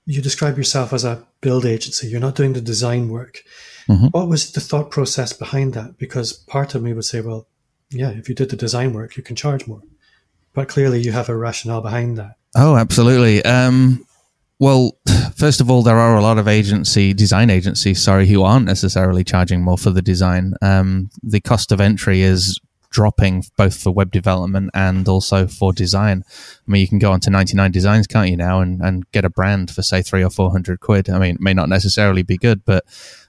you 0.06 0.20
describe 0.20 0.58
yourself 0.58 0.92
as 0.92 1.04
a 1.04 1.26
build 1.40 1.64
agency. 1.64 2.08
You're 2.08 2.20
not 2.20 2.34
doing 2.34 2.52
the 2.52 2.60
design 2.60 3.08
work. 3.08 3.42
Mm-hmm. 3.88 4.06
What 4.08 4.28
was 4.28 4.52
the 4.52 4.60
thought 4.60 4.90
process 4.90 5.32
behind 5.32 5.74
that? 5.74 5.98
Because 5.98 6.32
part 6.32 6.74
of 6.74 6.82
me 6.82 6.92
would 6.92 7.04
say, 7.04 7.20
well, 7.20 7.46
yeah, 7.90 8.10
if 8.10 8.28
you 8.28 8.34
did 8.34 8.50
the 8.50 8.56
design 8.56 8.92
work, 8.92 9.16
you 9.16 9.22
can 9.22 9.36
charge 9.36 9.66
more. 9.66 9.82
But 10.52 10.68
clearly, 10.68 11.00
you 11.00 11.12
have 11.12 11.28
a 11.28 11.36
rationale 11.36 11.80
behind 11.80 12.18
that. 12.18 12.36
Oh, 12.56 12.76
absolutely. 12.76 13.44
Um, 13.44 14.04
well, 14.58 14.98
first 15.40 15.62
of 15.62 15.70
all, 15.70 15.82
there 15.82 15.98
are 15.98 16.18
a 16.18 16.22
lot 16.22 16.36
of 16.36 16.46
agency 16.46 17.14
design 17.14 17.48
agencies, 17.48 18.02
sorry, 18.02 18.26
who 18.26 18.42
aren't 18.42 18.66
necessarily 18.66 19.24
charging 19.24 19.62
more 19.62 19.78
for 19.78 19.88
the 19.88 20.02
design. 20.02 20.52
Um, 20.60 21.08
the 21.22 21.40
cost 21.40 21.72
of 21.72 21.80
entry 21.80 22.20
is 22.20 22.60
dropping 22.90 23.44
both 23.56 23.80
for 23.82 23.90
web 23.90 24.10
development 24.10 24.68
and 24.74 25.08
also 25.08 25.46
for 25.46 25.72
design. 25.72 26.24
I 26.28 26.70
mean, 26.70 26.82
you 26.82 26.88
can 26.88 26.98
go 26.98 27.12
on 27.12 27.20
to 27.20 27.30
99 27.30 27.70
designs, 27.70 28.06
can't 28.06 28.28
you 28.28 28.36
now, 28.36 28.60
and, 28.60 28.82
and 28.82 29.10
get 29.12 29.24
a 29.24 29.30
brand 29.30 29.70
for 29.70 29.80
say 29.80 30.02
three 30.02 30.22
or 30.22 30.28
400 30.28 30.78
quid. 30.80 31.08
I 31.08 31.18
mean, 31.18 31.36
it 31.36 31.40
may 31.40 31.54
not 31.54 31.70
necessarily 31.70 32.22
be 32.22 32.36
good, 32.36 32.62
but 32.66 32.84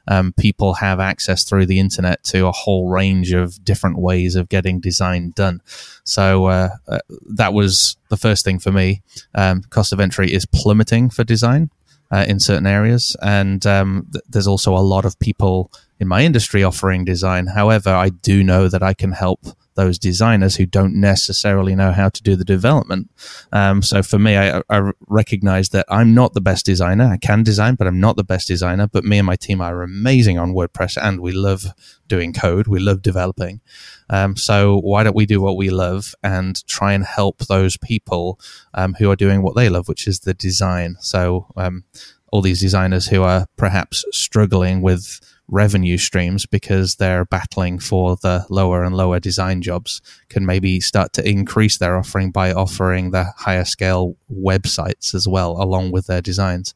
um, 0.08 0.34
people 0.34 0.74
have 0.76 1.00
access 1.00 1.45
through 1.45 1.67
the 1.67 1.80
internet 1.80 2.24
to 2.26 2.47
a 2.47 2.52
whole 2.52 2.89
range 2.89 3.32
of 3.32 3.63
different 3.63 4.00
ways 4.00 4.36
of 4.36 4.50
getting 4.50 4.82
design 4.82 5.32
done. 5.34 5.62
So 6.04 6.47
uh, 6.47 6.69
uh, 6.89 7.00
that 7.36 7.54
was 7.54 7.95
the 8.10 8.17
first 8.17 8.43
thing 8.43 8.60
for 8.60 8.74
me. 8.74 9.02
Um, 9.34 9.62
cost 9.69 9.93
of 9.93 10.02
entry 10.02 10.34
is 10.34 10.45
plummeting 10.45 11.10
for 11.12 11.24
design 11.24 11.69
uh, 12.12 12.26
in 12.28 12.39
certain 12.39 12.67
areas, 12.67 13.15
and 13.21 13.65
um, 13.65 14.08
th- 14.12 14.24
there's 14.30 14.47
also 14.47 14.76
a 14.76 14.80
lot 14.80 15.06
of 15.06 15.17
people 15.19 15.71
in 16.00 16.08
my 16.08 16.24
industry 16.24 16.63
offering 16.63 17.06
design. 17.06 17.47
However, 17.47 17.89
I 17.89 18.10
do 18.10 18.43
know 18.43 18.67
that 18.67 18.84
I 18.84 18.93
can 18.93 19.12
help 19.12 19.39
those 19.82 19.98
designers 19.98 20.56
who 20.58 20.65
don't 20.67 20.94
necessarily 20.94 21.76
know 21.76 21.91
how 21.91 22.08
to 22.08 22.22
do 22.22 22.36
the 22.36 22.46
development. 22.46 23.10
Um, 23.52 23.82
so 23.82 24.04
for 24.04 24.20
me, 24.20 24.38
I, 24.38 24.62
I, 24.70 24.91
recognize 25.08 25.70
that 25.70 25.88
I'm 25.89 26.13
not 26.13 26.34
the 26.34 26.41
best 26.41 26.67
designer. 26.67 27.06
I 27.06 27.17
can 27.17 27.41
design, 27.41 27.76
but 27.76 27.88
I'm 27.88 28.00
not 28.00 28.15
the 28.15 28.24
best 28.24 28.48
designer. 28.48 28.88
But 28.88 29.04
me 29.04 29.17
and 29.17 29.26
my 29.26 29.36
team 29.36 29.60
are 29.60 29.82
amazing 29.82 30.38
on 30.38 30.54
WordPress 30.54 30.98
and 31.02 31.20
we 31.20 31.32
love 31.32 31.65
doing 32.08 32.32
code. 32.32 32.67
We 32.67 32.80
love 32.80 33.02
developing. 33.02 33.62
Um, 34.10 34.36
so 34.36 34.78
why 34.80 35.04
don't 35.04 35.15
we 35.15 35.26
do 35.26 35.41
what 35.41 35.58
we 35.58 35.72
love 35.72 36.13
and 36.22 36.65
try 36.67 36.94
and 36.94 37.04
help 37.04 37.39
those 37.39 37.76
people 37.78 38.39
um, 38.76 38.94
who 39.00 39.10
are 39.10 39.15
doing 39.15 39.41
what 39.41 39.56
they 39.56 39.70
love, 39.70 39.88
which 39.88 40.08
is 40.08 40.20
the 40.20 40.36
design. 40.36 40.98
So 41.00 41.48
um, 41.58 41.86
all 42.32 42.41
these 42.41 42.62
designers 42.62 43.08
who 43.08 43.24
are 43.24 43.48
perhaps 43.58 44.06
struggling 44.12 44.82
with 44.82 45.20
revenue 45.52 45.98
streams 45.98 46.46
because 46.46 46.96
they're 46.96 47.26
battling 47.26 47.78
for 47.78 48.16
the 48.16 48.46
lower 48.50 48.84
and 48.84 48.96
lower 48.96 49.20
design 49.20 49.62
jobs 49.62 50.02
can 50.30 50.46
maybe 50.46 50.80
start 50.80 51.12
to 51.14 51.30
increase 51.30 51.78
their 51.78 51.98
offering 51.98 52.32
by 52.32 52.54
offering 52.54 53.12
the 53.12 53.26
higher 53.38 53.66
scale 53.66 54.16
websites 54.34 55.14
as 55.14 55.28
well 55.28 55.62
along 55.62 55.92
with 55.92 56.08
their 56.08 56.22
designs 56.22 56.74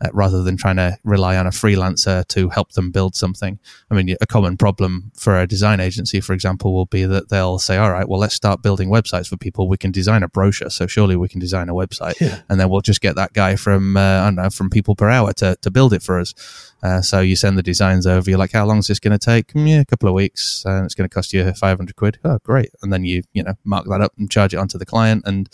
uh, 0.00 0.08
rather 0.12 0.42
than 0.42 0.56
trying 0.56 0.76
to 0.76 0.96
rely 1.04 1.36
on 1.36 1.46
a 1.46 1.50
freelancer 1.50 2.26
to 2.28 2.50
help 2.50 2.72
them 2.72 2.90
build 2.90 3.16
something. 3.16 3.58
I 3.90 3.94
mean, 3.94 4.14
a 4.20 4.26
common 4.26 4.56
problem 4.56 5.10
for 5.16 5.40
a 5.40 5.46
design 5.46 5.80
agency, 5.80 6.20
for 6.20 6.34
example, 6.34 6.74
will 6.74 6.86
be 6.86 7.04
that 7.04 7.30
they'll 7.30 7.58
say, 7.58 7.78
all 7.78 7.90
right, 7.90 8.08
well, 8.08 8.20
let's 8.20 8.34
start 8.34 8.62
building 8.62 8.90
websites 8.90 9.28
for 9.28 9.36
people. 9.36 9.68
We 9.68 9.78
can 9.78 9.90
design 9.90 10.22
a 10.22 10.28
brochure. 10.28 10.70
So 10.70 10.86
surely 10.86 11.16
we 11.16 11.28
can 11.28 11.40
design 11.40 11.68
a 11.68 11.74
website. 11.74 12.20
Yeah. 12.20 12.40
And 12.48 12.60
then 12.60 12.68
we'll 12.68 12.82
just 12.82 13.00
get 13.00 13.16
that 13.16 13.32
guy 13.32 13.56
from, 13.56 13.96
uh, 13.96 14.00
I 14.00 14.24
don't 14.26 14.36
know, 14.36 14.50
from 14.50 14.70
PeoplePerHour 14.70 15.34
to, 15.36 15.56
to 15.62 15.70
build 15.70 15.92
it 15.92 16.02
for 16.02 16.20
us. 16.20 16.34
Uh, 16.82 17.02
so 17.02 17.20
you 17.20 17.34
send 17.34 17.58
the 17.58 17.62
designs 17.62 18.06
over. 18.06 18.30
You're 18.30 18.38
like, 18.38 18.52
how 18.52 18.64
long 18.64 18.78
is 18.78 18.86
this 18.86 19.00
going 19.00 19.18
to 19.18 19.24
take? 19.24 19.48
Mm, 19.48 19.68
yeah, 19.68 19.80
a 19.80 19.84
couple 19.84 20.08
of 20.08 20.14
weeks, 20.14 20.62
and 20.64 20.84
it's 20.84 20.94
going 20.94 21.08
to 21.08 21.14
cost 21.14 21.32
you 21.32 21.52
500 21.52 21.96
quid. 21.96 22.18
Oh, 22.24 22.38
great! 22.44 22.70
And 22.82 22.92
then 22.92 23.04
you 23.04 23.22
you 23.32 23.42
know 23.42 23.54
mark 23.64 23.86
that 23.88 24.00
up 24.00 24.12
and 24.18 24.30
charge 24.30 24.54
it 24.54 24.58
onto 24.58 24.78
the 24.78 24.86
client, 24.86 25.24
and 25.26 25.48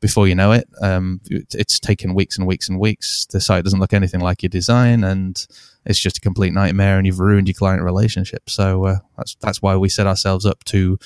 before 0.00 0.26
you 0.26 0.34
know 0.34 0.52
it, 0.52 0.66
um, 0.80 1.20
it's 1.28 1.78
taken 1.78 2.14
weeks 2.14 2.38
and 2.38 2.46
weeks 2.46 2.68
and 2.68 2.80
weeks. 2.80 3.26
The 3.26 3.40
site 3.40 3.64
doesn't 3.64 3.80
look 3.80 3.92
anything 3.92 4.20
like 4.20 4.42
your 4.42 4.48
design, 4.48 5.04
and 5.04 5.46
it's 5.84 5.98
just 5.98 6.18
a 6.18 6.20
complete 6.20 6.54
nightmare, 6.54 6.96
and 6.96 7.06
you've 7.06 7.20
ruined 7.20 7.48
your 7.48 7.54
client 7.54 7.82
relationship. 7.82 8.48
So 8.48 8.86
uh, 8.86 8.98
that's 9.16 9.34
that's 9.36 9.60
why 9.60 9.76
we 9.76 9.90
set 9.90 10.06
ourselves 10.06 10.46
up 10.46 10.64
to 10.64 10.98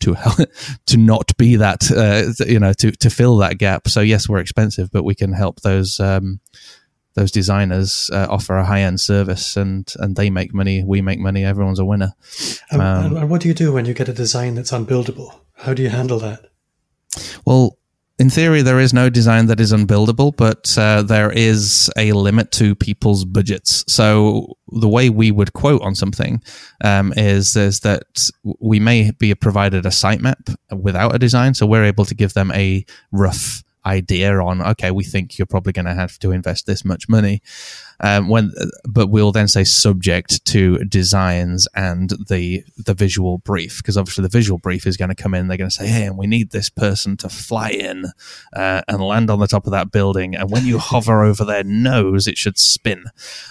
to 0.00 0.14
help, 0.14 0.38
to 0.86 0.96
not 0.96 1.36
be 1.36 1.56
that 1.56 1.90
uh, 1.90 2.44
you 2.46 2.60
know 2.60 2.72
to 2.74 2.92
to 2.92 3.10
fill 3.10 3.38
that 3.38 3.58
gap. 3.58 3.88
So 3.88 4.00
yes, 4.00 4.28
we're 4.28 4.38
expensive, 4.38 4.90
but 4.92 5.04
we 5.04 5.16
can 5.16 5.32
help 5.32 5.62
those 5.62 5.98
um, 5.98 6.40
those 7.16 7.30
designers 7.32 8.10
uh, 8.12 8.26
offer 8.30 8.56
a 8.56 8.64
high 8.64 8.82
end 8.82 9.00
service, 9.00 9.56
and 9.56 9.92
and 9.98 10.14
they 10.14 10.30
make 10.30 10.54
money, 10.54 10.84
we 10.84 11.00
make 11.00 11.18
money, 11.18 11.44
everyone's 11.44 11.80
a 11.80 11.84
winner. 11.84 12.12
Um, 12.70 12.80
and, 12.80 13.16
and 13.16 13.30
what 13.30 13.40
do 13.40 13.48
you 13.48 13.54
do 13.54 13.72
when 13.72 13.86
you 13.86 13.94
get 13.94 14.08
a 14.08 14.12
design 14.12 14.54
that's 14.54 14.70
unbuildable? 14.70 15.34
How 15.56 15.74
do 15.74 15.82
you 15.82 15.88
handle 15.88 16.18
that? 16.20 16.46
Well, 17.46 17.78
in 18.18 18.30
theory, 18.30 18.62
there 18.62 18.80
is 18.80 18.94
no 18.94 19.10
design 19.10 19.46
that 19.46 19.60
is 19.60 19.72
unbuildable, 19.72 20.36
but 20.36 20.76
uh, 20.78 21.02
there 21.02 21.30
is 21.30 21.90
a 21.96 22.12
limit 22.12 22.50
to 22.52 22.74
people's 22.74 23.24
budgets. 23.24 23.84
So 23.88 24.56
the 24.68 24.88
way 24.88 25.10
we 25.10 25.30
would 25.30 25.52
quote 25.52 25.82
on 25.82 25.94
something 25.94 26.42
um, 26.82 27.12
is 27.16 27.56
is 27.56 27.80
that 27.80 28.30
we 28.60 28.78
may 28.78 29.10
be 29.10 29.34
provided 29.34 29.86
a 29.86 29.90
sitemap 29.90 30.54
without 30.70 31.14
a 31.14 31.18
design, 31.18 31.54
so 31.54 31.66
we're 31.66 31.84
able 31.84 32.04
to 32.04 32.14
give 32.14 32.34
them 32.34 32.52
a 32.52 32.84
rough 33.12 33.62
idea 33.86 34.38
on 34.40 34.60
okay 34.60 34.90
we 34.90 35.04
think 35.04 35.38
you're 35.38 35.46
probably 35.46 35.72
going 35.72 35.86
to 35.86 35.94
have 35.94 36.18
to 36.18 36.32
invest 36.32 36.66
this 36.66 36.84
much 36.84 37.08
money 37.08 37.40
um, 38.00 38.28
when 38.28 38.52
but 38.86 39.08
we'll 39.08 39.32
then 39.32 39.48
say 39.48 39.64
subject 39.64 40.44
to 40.46 40.78
designs 40.84 41.66
and 41.74 42.10
the 42.28 42.64
the 42.76 42.94
visual 42.94 43.38
brief 43.38 43.78
because 43.78 43.96
obviously 43.96 44.22
the 44.22 44.28
visual 44.28 44.58
brief 44.58 44.86
is 44.86 44.96
going 44.96 45.08
to 45.08 45.14
come 45.14 45.34
in 45.34 45.48
they're 45.48 45.56
going 45.56 45.70
to 45.70 45.74
say 45.74 45.86
hey 45.86 46.06
and 46.06 46.18
we 46.18 46.26
need 46.26 46.50
this 46.50 46.68
person 46.68 47.16
to 47.16 47.28
fly 47.28 47.70
in 47.70 48.06
uh, 48.54 48.82
and 48.88 49.02
land 49.02 49.30
on 49.30 49.38
the 49.38 49.46
top 49.46 49.66
of 49.66 49.72
that 49.72 49.90
building 49.90 50.34
and 50.34 50.50
when 50.50 50.66
you 50.66 50.78
hover 50.86 51.22
over 51.24 51.44
their 51.44 51.64
nose 51.64 52.26
it 52.26 52.36
should 52.36 52.58
spin. 52.58 53.04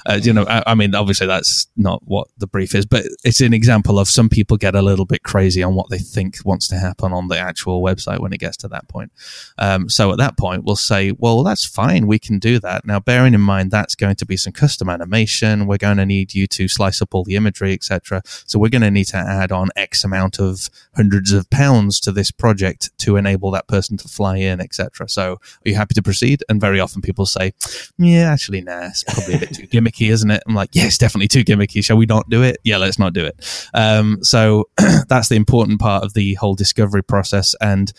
Uh, 0.06 0.20
you 0.22 0.34
know 0.34 0.46
I, 0.46 0.64
I, 0.68 0.76
mean 0.76 0.94
obviously 0.94 1.28
that's 1.28 1.68
not 1.76 2.02
what 2.06 2.28
the 2.38 2.48
brief 2.48 2.76
is 2.76 2.86
but 2.86 3.06
it's 3.24 3.42
an 3.42 3.54
example 3.54 4.00
of 4.00 4.08
some 4.08 4.30
people 4.30 4.58
get 4.58 4.76
a 4.76 4.82
little 4.82 5.06
bit 5.06 5.24
crazy 5.24 5.64
on 5.64 5.76
what 5.76 5.90
they 5.90 6.00
think 6.00 6.38
wants 6.46 6.68
to 6.70 6.78
happen 6.78 7.14
on 7.14 7.28
the 7.28 7.38
actual 7.38 7.82
website 7.82 8.20
when 8.20 8.34
it 8.34 8.40
gets 8.40 8.58
to 8.58 8.68
that 8.68 8.88
point. 8.88 9.12
Um, 9.58 9.90
so 9.90 10.12
at 10.12 10.18
that 10.18 10.38
point 10.38 10.64
we'll 10.64 10.76
say 10.76 11.12
well 11.18 11.44
that's 11.44 11.66
fine 11.66 12.08
we 12.08 12.20
can 12.20 12.40
do 12.40 12.60
that. 12.60 12.86
Now 12.86 13.00
bearing 13.00 13.34
in 13.34 13.42
mind 13.42 13.72
that's 13.72 13.96
going 13.96 14.16
to 14.18 14.26
be 14.26 14.35
be 14.36 14.38
some 14.38 14.54
custom 14.54 14.90
animation. 14.90 15.66
We're 15.66 15.78
going 15.78 15.98
to 15.98 16.06
need 16.06 16.34
you 16.34 16.46
to 16.48 16.68
slice 16.68 17.02
up 17.02 17.16
all 17.16 17.24
the 17.24 17.36
imagery, 17.36 17.74
etc. 17.74 18.22
So 18.26 18.60
we're 18.60 18.70
going 18.70 18.82
to 18.82 18.92
need 18.92 19.06
to 19.06 19.18
add 19.18 19.52
on 19.52 19.70
X 19.76 20.04
amount 20.04 20.40
of 20.40 20.70
hundreds 20.96 21.32
of 21.32 21.50
pounds 21.50 22.00
to 22.02 22.12
this 22.12 22.32
project 22.32 22.92
to 23.00 23.16
enable 23.16 23.50
that 23.52 23.68
person 23.68 23.98
to 23.98 24.08
fly 24.08 24.38
in, 24.38 24.60
etc. 24.60 25.08
So 25.08 25.34
are 25.34 25.70
you 25.70 25.76
happy 25.76 25.94
to 25.94 26.02
proceed? 26.02 26.44
And 26.50 26.60
very 26.60 26.80
often 26.80 27.02
people 27.02 27.26
say, 27.26 27.54
yeah, 27.98 28.32
actually, 28.32 28.62
nah, 28.62 28.88
it's 28.88 29.04
probably 29.06 29.36
a 29.36 29.40
bit 29.40 29.54
too 29.56 29.68
gimmicky, 29.68 30.10
isn't 30.10 30.30
it? 30.30 30.44
I'm 30.48 30.56
like, 30.56 30.70
yeah, 30.74 30.86
it's 30.86 30.98
definitely 30.98 31.30
too 31.30 31.46
gimmicky. 31.46 31.84
Shall 31.84 31.98
we 31.98 32.06
not 32.06 32.30
do 32.30 32.44
it? 32.44 32.58
Yeah, 32.64 32.78
let's 32.78 33.00
not 33.00 33.14
do 33.14 33.26
it. 33.26 33.70
Um, 33.74 34.22
so 34.22 34.70
that's 35.08 35.30
the 35.30 35.36
important 35.36 35.80
part 35.80 36.04
of 36.04 36.14
the 36.14 36.34
whole 36.36 36.56
discovery 36.56 37.04
process. 37.04 37.56
And 37.62 37.94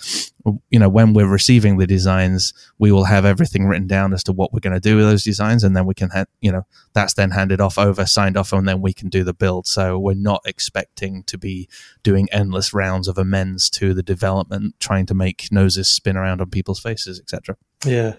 you 0.70 0.78
know, 0.78 0.88
when 0.88 1.12
we're 1.12 1.26
receiving 1.26 1.78
the 1.78 1.86
designs, 1.86 2.52
we 2.78 2.92
will 2.92 3.04
have 3.04 3.24
everything 3.24 3.66
written 3.66 3.86
down 3.86 4.12
as 4.12 4.22
to 4.24 4.32
what 4.32 4.52
we're 4.52 4.60
going 4.60 4.74
to 4.74 4.80
do 4.80 4.96
with 4.96 5.06
those 5.06 5.24
designs, 5.24 5.64
and 5.64 5.76
then 5.76 5.86
we 5.86 5.94
can, 5.94 6.10
ha- 6.10 6.26
you 6.40 6.52
know, 6.52 6.66
that's 6.92 7.14
then 7.14 7.30
handed 7.30 7.60
off 7.60 7.78
over, 7.78 8.06
signed 8.06 8.36
off, 8.36 8.52
and 8.52 8.68
then 8.68 8.80
we 8.80 8.92
can 8.92 9.08
do 9.08 9.24
the 9.24 9.34
build. 9.34 9.66
So 9.66 9.98
we're 9.98 10.14
not 10.14 10.42
expecting 10.44 11.24
to 11.24 11.38
be 11.38 11.68
doing 12.02 12.28
endless 12.32 12.72
rounds 12.72 13.08
of 13.08 13.18
amends 13.18 13.68
to 13.70 13.94
the 13.94 14.02
development, 14.02 14.74
trying 14.80 15.06
to 15.06 15.14
make 15.14 15.48
noses 15.50 15.88
spin 15.88 16.16
around 16.16 16.40
on 16.40 16.50
people's 16.50 16.80
faces, 16.80 17.18
etc. 17.20 17.56
Yeah. 17.84 18.14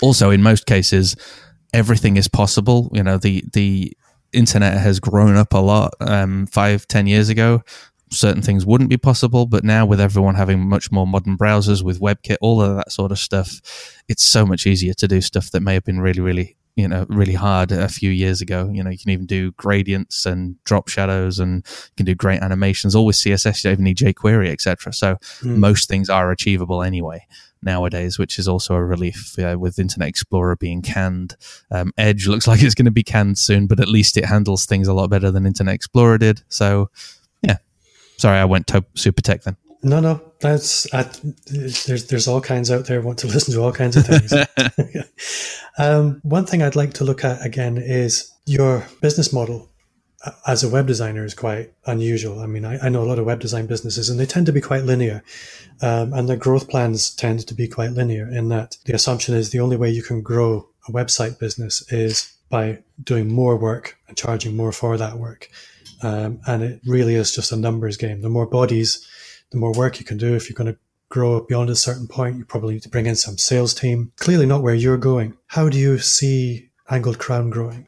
Also, 0.00 0.30
in 0.30 0.42
most 0.42 0.66
cases, 0.66 1.16
everything 1.72 2.16
is 2.16 2.28
possible. 2.28 2.90
You 2.92 3.02
know, 3.02 3.18
the 3.18 3.44
the 3.52 3.92
internet 4.32 4.78
has 4.78 4.98
grown 4.98 5.36
up 5.36 5.52
a 5.52 5.58
lot. 5.58 5.94
Um, 6.00 6.46
five, 6.46 6.88
ten 6.88 7.06
years 7.06 7.28
ago, 7.28 7.62
certain 8.12 8.42
things 8.42 8.66
wouldn't 8.66 8.90
be 8.90 8.96
possible. 8.96 9.46
But 9.46 9.64
now, 9.64 9.86
with 9.86 10.00
everyone 10.00 10.34
having 10.34 10.68
much 10.68 10.92
more 10.92 11.06
modern 11.06 11.36
browsers 11.36 11.82
with 11.82 12.00
WebKit, 12.00 12.36
all 12.40 12.60
of 12.60 12.76
that 12.76 12.92
sort 12.92 13.12
of 13.12 13.18
stuff, 13.18 13.60
it's 14.08 14.24
so 14.24 14.46
much 14.46 14.66
easier 14.66 14.94
to 14.94 15.08
do 15.08 15.20
stuff 15.20 15.50
that 15.50 15.60
may 15.60 15.74
have 15.74 15.84
been 15.84 16.00
really, 16.00 16.20
really 16.20 16.56
you 16.76 16.88
know 16.88 17.04
really 17.08 17.34
hard 17.34 17.70
a 17.70 17.88
few 17.88 18.10
years 18.10 18.40
ago 18.40 18.70
you 18.72 18.82
know 18.82 18.90
you 18.90 18.98
can 18.98 19.10
even 19.10 19.26
do 19.26 19.52
gradients 19.52 20.24
and 20.24 20.62
drop 20.64 20.88
shadows 20.88 21.38
and 21.38 21.66
you 21.66 21.92
can 21.96 22.06
do 22.06 22.14
great 22.14 22.40
animations 22.40 22.94
all 22.94 23.04
with 23.04 23.16
css 23.16 23.62
you 23.62 23.68
don't 23.68 23.72
even 23.74 23.84
need 23.84 23.96
jquery 23.96 24.50
etc 24.50 24.92
so 24.92 25.16
mm. 25.40 25.56
most 25.56 25.88
things 25.88 26.08
are 26.08 26.30
achievable 26.30 26.82
anyway 26.82 27.26
nowadays 27.62 28.18
which 28.18 28.38
is 28.38 28.48
also 28.48 28.74
a 28.74 28.84
relief 28.84 29.38
uh, 29.38 29.56
with 29.58 29.78
internet 29.78 30.08
explorer 30.08 30.56
being 30.56 30.80
canned 30.80 31.36
um, 31.70 31.92
edge 31.98 32.26
looks 32.26 32.46
like 32.48 32.62
it's 32.62 32.74
going 32.74 32.86
to 32.86 32.90
be 32.90 33.04
canned 33.04 33.36
soon 33.36 33.66
but 33.66 33.80
at 33.80 33.88
least 33.88 34.16
it 34.16 34.24
handles 34.24 34.64
things 34.64 34.88
a 34.88 34.94
lot 34.94 35.10
better 35.10 35.30
than 35.30 35.46
internet 35.46 35.74
explorer 35.74 36.16
did 36.16 36.42
so 36.48 36.88
Sorry, 38.22 38.38
I 38.38 38.44
went 38.44 38.68
to 38.68 38.84
super 38.94 39.20
tech 39.20 39.42
then. 39.42 39.56
No, 39.82 39.98
no, 39.98 40.22
that's 40.38 40.86
I, 40.94 41.10
there's 41.46 42.06
there's 42.06 42.28
all 42.28 42.40
kinds 42.40 42.70
out 42.70 42.86
there 42.86 43.00
want 43.00 43.18
to 43.18 43.26
listen 43.34 43.52
to 43.54 43.60
all 43.60 43.72
kinds 43.72 43.96
of 43.96 44.06
things. 44.06 44.32
um, 45.78 46.20
one 46.22 46.46
thing 46.46 46.62
I'd 46.62 46.76
like 46.76 46.92
to 46.94 47.04
look 47.04 47.24
at 47.24 47.44
again 47.44 47.78
is 47.78 48.32
your 48.46 48.86
business 49.00 49.32
model 49.32 49.68
as 50.46 50.62
a 50.62 50.68
web 50.68 50.86
designer 50.86 51.24
is 51.24 51.34
quite 51.34 51.72
unusual. 51.86 52.38
I 52.38 52.46
mean, 52.46 52.64
I, 52.64 52.78
I 52.78 52.90
know 52.90 53.02
a 53.02 53.10
lot 53.10 53.18
of 53.18 53.26
web 53.26 53.40
design 53.40 53.66
businesses, 53.66 54.08
and 54.08 54.20
they 54.20 54.26
tend 54.26 54.46
to 54.46 54.52
be 54.52 54.60
quite 54.60 54.84
linear, 54.84 55.24
um, 55.80 56.12
and 56.12 56.28
their 56.28 56.36
growth 56.36 56.68
plans 56.68 57.12
tend 57.12 57.44
to 57.48 57.54
be 57.54 57.66
quite 57.66 57.90
linear. 57.90 58.28
In 58.28 58.50
that 58.50 58.76
the 58.84 58.94
assumption 58.94 59.34
is 59.34 59.50
the 59.50 59.58
only 59.58 59.76
way 59.76 59.90
you 59.90 60.04
can 60.04 60.22
grow 60.22 60.68
a 60.86 60.92
website 60.92 61.40
business 61.40 61.82
is 61.90 62.32
by 62.50 62.84
doing 63.02 63.26
more 63.26 63.56
work 63.56 63.98
and 64.06 64.16
charging 64.16 64.54
more 64.54 64.70
for 64.70 64.96
that 64.96 65.18
work. 65.18 65.50
Um, 66.02 66.40
and 66.46 66.62
it 66.62 66.80
really 66.84 67.14
is 67.14 67.34
just 67.34 67.52
a 67.52 67.56
numbers 67.56 67.96
game. 67.96 68.20
The 68.22 68.28
more 68.28 68.46
bodies, 68.46 69.06
the 69.50 69.58
more 69.58 69.72
work 69.72 69.98
you 69.98 70.04
can 70.04 70.18
do. 70.18 70.34
If 70.34 70.48
you're 70.48 70.56
going 70.56 70.72
to 70.72 70.78
grow 71.08 71.40
beyond 71.42 71.70
a 71.70 71.76
certain 71.76 72.08
point, 72.08 72.36
you 72.38 72.44
probably 72.44 72.74
need 72.74 72.82
to 72.82 72.88
bring 72.88 73.06
in 73.06 73.16
some 73.16 73.38
sales 73.38 73.74
team. 73.74 74.12
Clearly 74.16 74.46
not 74.46 74.62
where 74.62 74.74
you're 74.74 74.96
going. 74.96 75.36
How 75.46 75.68
do 75.68 75.78
you 75.78 75.98
see 75.98 76.70
Angled 76.90 77.18
Crown 77.18 77.50
growing? 77.50 77.86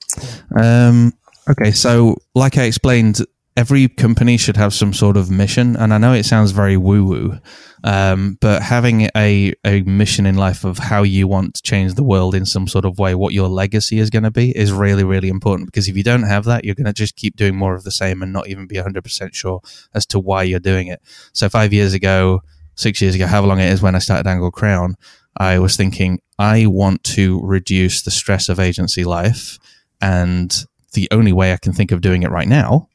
Um, 0.56 1.12
okay, 1.48 1.72
so 1.72 2.16
like 2.34 2.58
I 2.58 2.64
explained, 2.64 3.20
every 3.56 3.86
company 3.86 4.36
should 4.36 4.56
have 4.56 4.74
some 4.74 4.92
sort 4.92 5.16
of 5.16 5.30
mission. 5.30 5.76
And 5.76 5.94
I 5.94 5.98
know 5.98 6.12
it 6.12 6.24
sounds 6.24 6.50
very 6.50 6.76
woo 6.76 7.04
woo, 7.04 7.38
um, 7.84 8.36
but 8.40 8.62
having 8.62 9.08
a, 9.16 9.54
a 9.64 9.82
mission 9.82 10.26
in 10.26 10.36
life 10.36 10.64
of 10.64 10.78
how 10.78 11.02
you 11.02 11.28
want 11.28 11.54
to 11.54 11.62
change 11.62 11.94
the 11.94 12.02
world 12.02 12.34
in 12.34 12.46
some 12.46 12.66
sort 12.66 12.84
of 12.84 12.98
way, 12.98 13.14
what 13.14 13.32
your 13.32 13.48
legacy 13.48 13.98
is 13.98 14.10
going 14.10 14.24
to 14.24 14.30
be, 14.30 14.56
is 14.56 14.72
really, 14.72 15.04
really 15.04 15.28
important. 15.28 15.68
Because 15.68 15.88
if 15.88 15.96
you 15.96 16.02
don't 16.02 16.24
have 16.24 16.44
that, 16.44 16.64
you're 16.64 16.74
going 16.74 16.86
to 16.86 16.92
just 16.92 17.14
keep 17.14 17.36
doing 17.36 17.54
more 17.54 17.74
of 17.74 17.84
the 17.84 17.92
same 17.92 18.22
and 18.22 18.32
not 18.32 18.48
even 18.48 18.66
be 18.66 18.76
100% 18.76 19.34
sure 19.34 19.60
as 19.94 20.04
to 20.06 20.18
why 20.18 20.42
you're 20.42 20.58
doing 20.58 20.88
it. 20.88 21.00
So, 21.32 21.48
five 21.48 21.72
years 21.72 21.94
ago, 21.94 22.42
six 22.74 23.00
years 23.00 23.14
ago, 23.14 23.26
however 23.26 23.46
long 23.46 23.60
it 23.60 23.72
is 23.72 23.80
when 23.80 23.94
I 23.94 24.00
started 24.00 24.28
Angled 24.28 24.54
Crown, 24.54 24.96
I 25.36 25.60
was 25.60 25.76
thinking, 25.76 26.20
I 26.38 26.66
want 26.66 27.04
to 27.04 27.40
reduce 27.44 28.02
the 28.02 28.10
stress 28.10 28.48
of 28.48 28.58
agency 28.58 29.04
life. 29.04 29.58
And 30.00 30.64
the 30.92 31.08
only 31.12 31.32
way 31.32 31.52
I 31.52 31.56
can 31.56 31.72
think 31.72 31.92
of 31.92 32.00
doing 32.00 32.24
it 32.24 32.30
right 32.30 32.48
now 32.48 32.88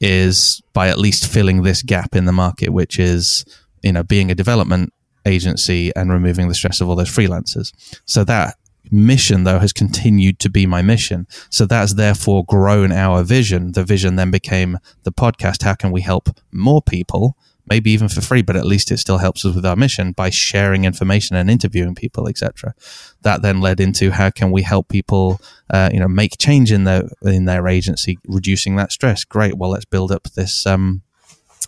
is 0.00 0.62
by 0.72 0.88
at 0.88 0.98
least 0.98 1.26
filling 1.26 1.62
this 1.62 1.82
gap 1.82 2.14
in 2.14 2.24
the 2.24 2.32
market, 2.32 2.70
which 2.70 2.98
is 2.98 3.44
you 3.82 3.92
know 3.92 4.02
being 4.02 4.30
a 4.30 4.34
development 4.34 4.92
agency 5.26 5.92
and 5.94 6.10
removing 6.10 6.48
the 6.48 6.54
stress 6.54 6.80
of 6.80 6.88
all 6.88 6.96
those 6.96 7.10
freelancers. 7.10 7.72
So 8.06 8.24
that 8.24 8.56
mission 8.90 9.44
though 9.44 9.58
has 9.58 9.72
continued 9.72 10.38
to 10.40 10.50
be 10.50 10.66
my 10.66 10.82
mission. 10.82 11.26
So 11.50 11.66
that's 11.66 11.94
therefore 11.94 12.44
grown 12.44 12.92
our 12.92 13.22
vision. 13.22 13.72
The 13.72 13.84
vision 13.84 14.16
then 14.16 14.30
became 14.30 14.78
the 15.02 15.12
podcast. 15.12 15.62
How 15.62 15.74
can 15.74 15.90
we 15.90 16.00
help 16.00 16.30
more 16.52 16.82
people 16.82 17.36
maybe 17.68 17.90
even 17.90 18.08
for 18.08 18.20
free, 18.20 18.42
but 18.42 18.56
at 18.56 18.66
least 18.66 18.90
it 18.90 18.98
still 18.98 19.18
helps 19.18 19.44
us 19.44 19.54
with 19.54 19.66
our 19.66 19.76
mission 19.76 20.12
by 20.12 20.30
sharing 20.30 20.84
information 20.84 21.36
and 21.36 21.50
interviewing 21.50 21.94
people, 21.94 22.28
etc. 22.28 22.74
That 23.22 23.42
then 23.42 23.60
led 23.60 23.80
into 23.80 24.10
how 24.10 24.30
can 24.30 24.50
we 24.50 24.62
help 24.62 24.88
people, 24.88 25.40
uh, 25.70 25.90
you 25.92 26.00
know, 26.00 26.08
make 26.08 26.38
change 26.38 26.72
in 26.72 26.84
their 26.84 27.08
in 27.22 27.44
their 27.44 27.68
agency, 27.68 28.18
reducing 28.26 28.76
that 28.76 28.92
stress. 28.92 29.24
Great. 29.24 29.56
Well, 29.56 29.70
let's 29.70 29.84
build 29.84 30.12
up 30.12 30.24
this 30.34 30.66
um, 30.66 31.02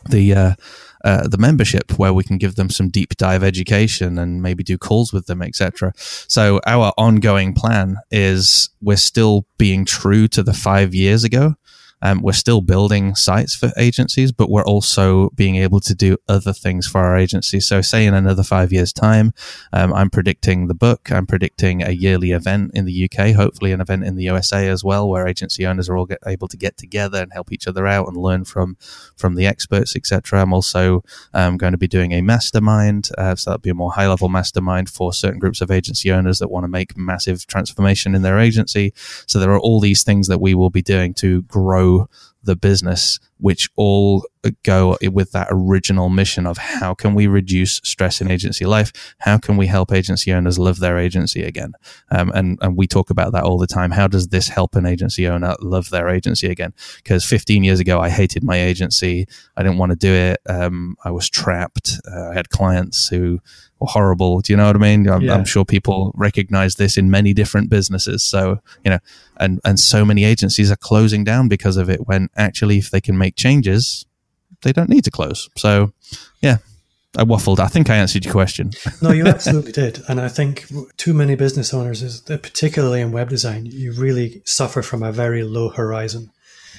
the 0.08 0.34
uh, 0.34 0.54
uh, 1.04 1.26
the 1.26 1.38
membership 1.38 1.98
where 1.98 2.12
we 2.12 2.24
can 2.24 2.38
give 2.38 2.56
them 2.56 2.68
some 2.68 2.88
deep 2.88 3.16
dive 3.16 3.42
education 3.42 4.18
and 4.18 4.42
maybe 4.42 4.62
do 4.62 4.76
calls 4.76 5.12
with 5.12 5.26
them, 5.26 5.42
etc. 5.42 5.92
So 5.96 6.60
our 6.66 6.92
ongoing 6.98 7.54
plan 7.54 7.96
is 8.10 8.68
we're 8.82 8.96
still 8.96 9.46
being 9.56 9.84
true 9.84 10.28
to 10.28 10.42
the 10.42 10.52
five 10.52 10.94
years 10.94 11.24
ago. 11.24 11.56
Um, 12.02 12.22
we're 12.22 12.32
still 12.32 12.60
building 12.60 13.14
sites 13.14 13.54
for 13.54 13.70
agencies, 13.76 14.32
but 14.32 14.50
we're 14.50 14.64
also 14.64 15.30
being 15.30 15.56
able 15.56 15.80
to 15.80 15.94
do 15.94 16.16
other 16.28 16.52
things 16.52 16.86
for 16.86 17.00
our 17.00 17.16
agency. 17.16 17.60
So, 17.60 17.80
say 17.82 18.06
in 18.06 18.14
another 18.14 18.42
five 18.42 18.72
years' 18.72 18.92
time, 18.92 19.32
um, 19.72 19.92
I'm 19.92 20.10
predicting 20.10 20.66
the 20.66 20.74
book. 20.74 21.10
I'm 21.12 21.26
predicting 21.26 21.82
a 21.82 21.90
yearly 21.90 22.30
event 22.32 22.72
in 22.74 22.84
the 22.84 23.04
UK, 23.04 23.34
hopefully 23.34 23.72
an 23.72 23.80
event 23.80 24.04
in 24.04 24.16
the 24.16 24.24
USA 24.24 24.68
as 24.68 24.82
well, 24.82 25.08
where 25.08 25.26
agency 25.26 25.66
owners 25.66 25.88
are 25.88 25.96
all 25.96 26.06
get, 26.06 26.18
able 26.26 26.48
to 26.48 26.56
get 26.56 26.76
together 26.76 27.22
and 27.22 27.32
help 27.32 27.52
each 27.52 27.66
other 27.66 27.86
out 27.86 28.08
and 28.08 28.16
learn 28.16 28.44
from 28.44 28.76
from 29.16 29.34
the 29.34 29.46
experts, 29.46 29.94
etc. 29.94 30.40
I'm 30.40 30.52
also 30.52 31.04
um, 31.34 31.56
going 31.56 31.72
to 31.72 31.78
be 31.78 31.88
doing 31.88 32.12
a 32.12 32.22
mastermind, 32.22 33.10
uh, 33.18 33.34
so 33.34 33.50
that'll 33.50 33.60
be 33.60 33.70
a 33.70 33.74
more 33.74 33.92
high 33.92 34.08
level 34.08 34.28
mastermind 34.28 34.88
for 34.88 35.12
certain 35.12 35.38
groups 35.38 35.60
of 35.60 35.70
agency 35.70 36.10
owners 36.10 36.38
that 36.38 36.50
want 36.50 36.64
to 36.64 36.68
make 36.68 36.96
massive 36.96 37.46
transformation 37.46 38.14
in 38.14 38.22
their 38.22 38.38
agency. 38.38 38.92
So 39.26 39.38
there 39.38 39.52
are 39.52 39.60
all 39.60 39.80
these 39.80 40.02
things 40.02 40.28
that 40.28 40.40
we 40.40 40.54
will 40.54 40.70
be 40.70 40.82
doing 40.82 41.14
to 41.14 41.42
grow 41.42 41.89
the 42.42 42.57
business 42.57 43.18
which 43.40 43.68
all 43.76 44.24
go 44.62 44.96
with 45.12 45.33
that 45.33 45.48
original 45.50 46.09
mission 46.09 46.46
of 46.46 46.57
how 46.57 46.94
can 46.94 47.14
we 47.14 47.26
reduce 47.26 47.81
stress 47.85 48.20
in 48.20 48.31
agency 48.31 48.64
life? 48.64 49.14
How 49.18 49.38
can 49.38 49.57
we 49.57 49.66
help 49.66 49.92
agency 49.92 50.33
owners 50.33 50.59
love 50.59 50.79
their 50.79 50.98
agency 50.98 51.42
again? 51.42 51.72
Um, 52.11 52.31
and, 52.35 52.59
and 52.62 52.76
we 52.76 52.87
talk 52.87 53.11
about 53.11 53.33
that 53.33 53.44
all 53.44 53.59
the 53.59 53.66
time. 53.66 53.90
How 53.90 54.07
does 54.07 54.29
this 54.29 54.48
help 54.48 54.74
an 54.76 54.87
agency 54.87 55.29
owner 55.29 55.55
love 55.61 55.90
their 55.90 56.09
agency 56.09 56.48
again? 56.48 56.72
Because 56.96 57.24
15 57.24 57.64
years 57.64 57.81
ago, 57.81 58.00
I 58.00 58.09
hated 58.09 58.42
my 58.42 58.59
agency. 58.59 59.26
I 59.57 59.62
didn't 59.62 59.79
want 59.79 59.90
to 59.90 59.96
do 59.96 60.12
it. 60.12 60.40
Um, 60.48 60.96
I 61.05 61.11
was 61.11 61.29
trapped. 61.29 62.00
Uh, 62.11 62.31
I 62.31 62.35
had 62.35 62.48
clients 62.50 63.09
who 63.09 63.40
were 63.81 63.88
horrible. 63.88 64.40
Do 64.40 64.53
you 64.53 64.57
know 64.57 64.66
what 64.66 64.76
I 64.76 64.79
mean? 64.79 65.09
I'm, 65.09 65.22
yeah. 65.22 65.35
I'm 65.35 65.44
sure 65.44 65.64
people 65.64 66.12
recognize 66.14 66.76
this 66.76 66.96
in 66.96 67.11
many 67.11 67.33
different 67.35 67.70
businesses. 67.70 68.22
So, 68.22 68.61
you 68.85 68.90
know, 68.90 68.98
and, 69.38 69.61
and 69.64 69.81
so 69.81 70.05
many 70.05 70.24
agencies 70.24 70.70
are 70.70 70.76
closing 70.76 71.24
down 71.24 71.48
because 71.48 71.76
of 71.76 71.88
it 71.88 72.07
when 72.07 72.29
actually, 72.37 72.79
if 72.79 72.90
they 72.90 73.00
can 73.00 73.16
make 73.16 73.29
changes, 73.36 74.06
they 74.62 74.72
don't 74.72 74.88
need 74.88 75.04
to 75.04 75.10
close. 75.10 75.48
So, 75.56 75.92
yeah, 76.40 76.58
I 77.16 77.24
waffled. 77.24 77.58
I 77.58 77.66
think 77.66 77.90
I 77.90 77.96
answered 77.96 78.24
your 78.24 78.32
question. 78.32 78.70
no, 79.02 79.10
you 79.10 79.26
absolutely 79.26 79.72
did. 79.72 80.00
And 80.08 80.20
I 80.20 80.28
think 80.28 80.66
too 80.96 81.14
many 81.14 81.34
business 81.34 81.74
owners, 81.74 82.02
is 82.02 82.20
particularly 82.20 83.00
in 83.00 83.12
web 83.12 83.28
design, 83.28 83.66
you 83.66 83.92
really 83.92 84.42
suffer 84.44 84.82
from 84.82 85.02
a 85.02 85.12
very 85.12 85.42
low 85.42 85.70
horizon. 85.70 86.30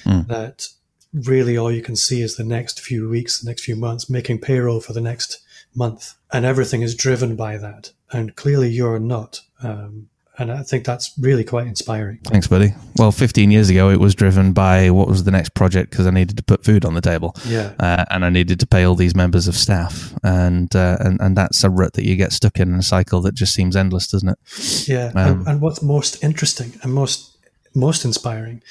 Mm. 0.04 0.26
That 0.28 0.68
really 1.12 1.56
all 1.56 1.70
you 1.70 1.82
can 1.82 1.96
see 1.96 2.22
is 2.22 2.36
the 2.36 2.44
next 2.44 2.80
few 2.80 3.08
weeks, 3.08 3.40
the 3.40 3.50
next 3.50 3.64
few 3.64 3.76
months, 3.76 4.08
making 4.08 4.40
payroll 4.40 4.80
for 4.80 4.92
the 4.92 5.00
next 5.00 5.38
month, 5.74 6.14
and 6.32 6.44
everything 6.44 6.82
is 6.82 6.94
driven 6.94 7.36
by 7.36 7.58
that. 7.58 7.92
And 8.10 8.34
clearly, 8.34 8.70
you're 8.70 8.98
not. 8.98 9.40
Um, 9.62 10.08
and 10.42 10.52
I 10.52 10.62
think 10.62 10.84
that's 10.84 11.12
really 11.18 11.44
quite 11.44 11.66
inspiring. 11.66 12.18
Thanks, 12.24 12.46
buddy. 12.46 12.74
Well, 12.96 13.12
15 13.12 13.50
years 13.50 13.70
ago, 13.70 13.90
it 13.90 14.00
was 14.00 14.14
driven 14.14 14.52
by 14.52 14.90
what 14.90 15.08
was 15.08 15.24
the 15.24 15.30
next 15.30 15.54
project 15.54 15.90
because 15.90 16.06
I 16.06 16.10
needed 16.10 16.36
to 16.36 16.42
put 16.42 16.64
food 16.64 16.84
on 16.84 16.94
the 16.94 17.00
table. 17.00 17.34
Yeah. 17.46 17.72
Uh, 17.78 18.04
and 18.10 18.24
I 18.24 18.30
needed 18.30 18.60
to 18.60 18.66
pay 18.66 18.84
all 18.84 18.94
these 18.94 19.14
members 19.14 19.48
of 19.48 19.56
staff. 19.56 20.12
And, 20.22 20.74
uh, 20.74 20.98
and, 21.00 21.20
and 21.20 21.36
that's 21.36 21.64
a 21.64 21.70
rut 21.70 21.94
that 21.94 22.04
you 22.04 22.16
get 22.16 22.32
stuck 22.32 22.58
in, 22.58 22.72
in 22.72 22.78
a 22.78 22.82
cycle 22.82 23.20
that 23.22 23.34
just 23.34 23.54
seems 23.54 23.76
endless, 23.76 24.08
doesn't 24.08 24.28
it? 24.28 24.88
Yeah. 24.88 25.12
Um, 25.14 25.16
and, 25.16 25.48
and 25.48 25.60
what's 25.60 25.82
most 25.82 26.22
interesting 26.22 26.74
and 26.82 26.92
most, 26.92 27.38
most 27.74 28.04
inspiring 28.04 28.62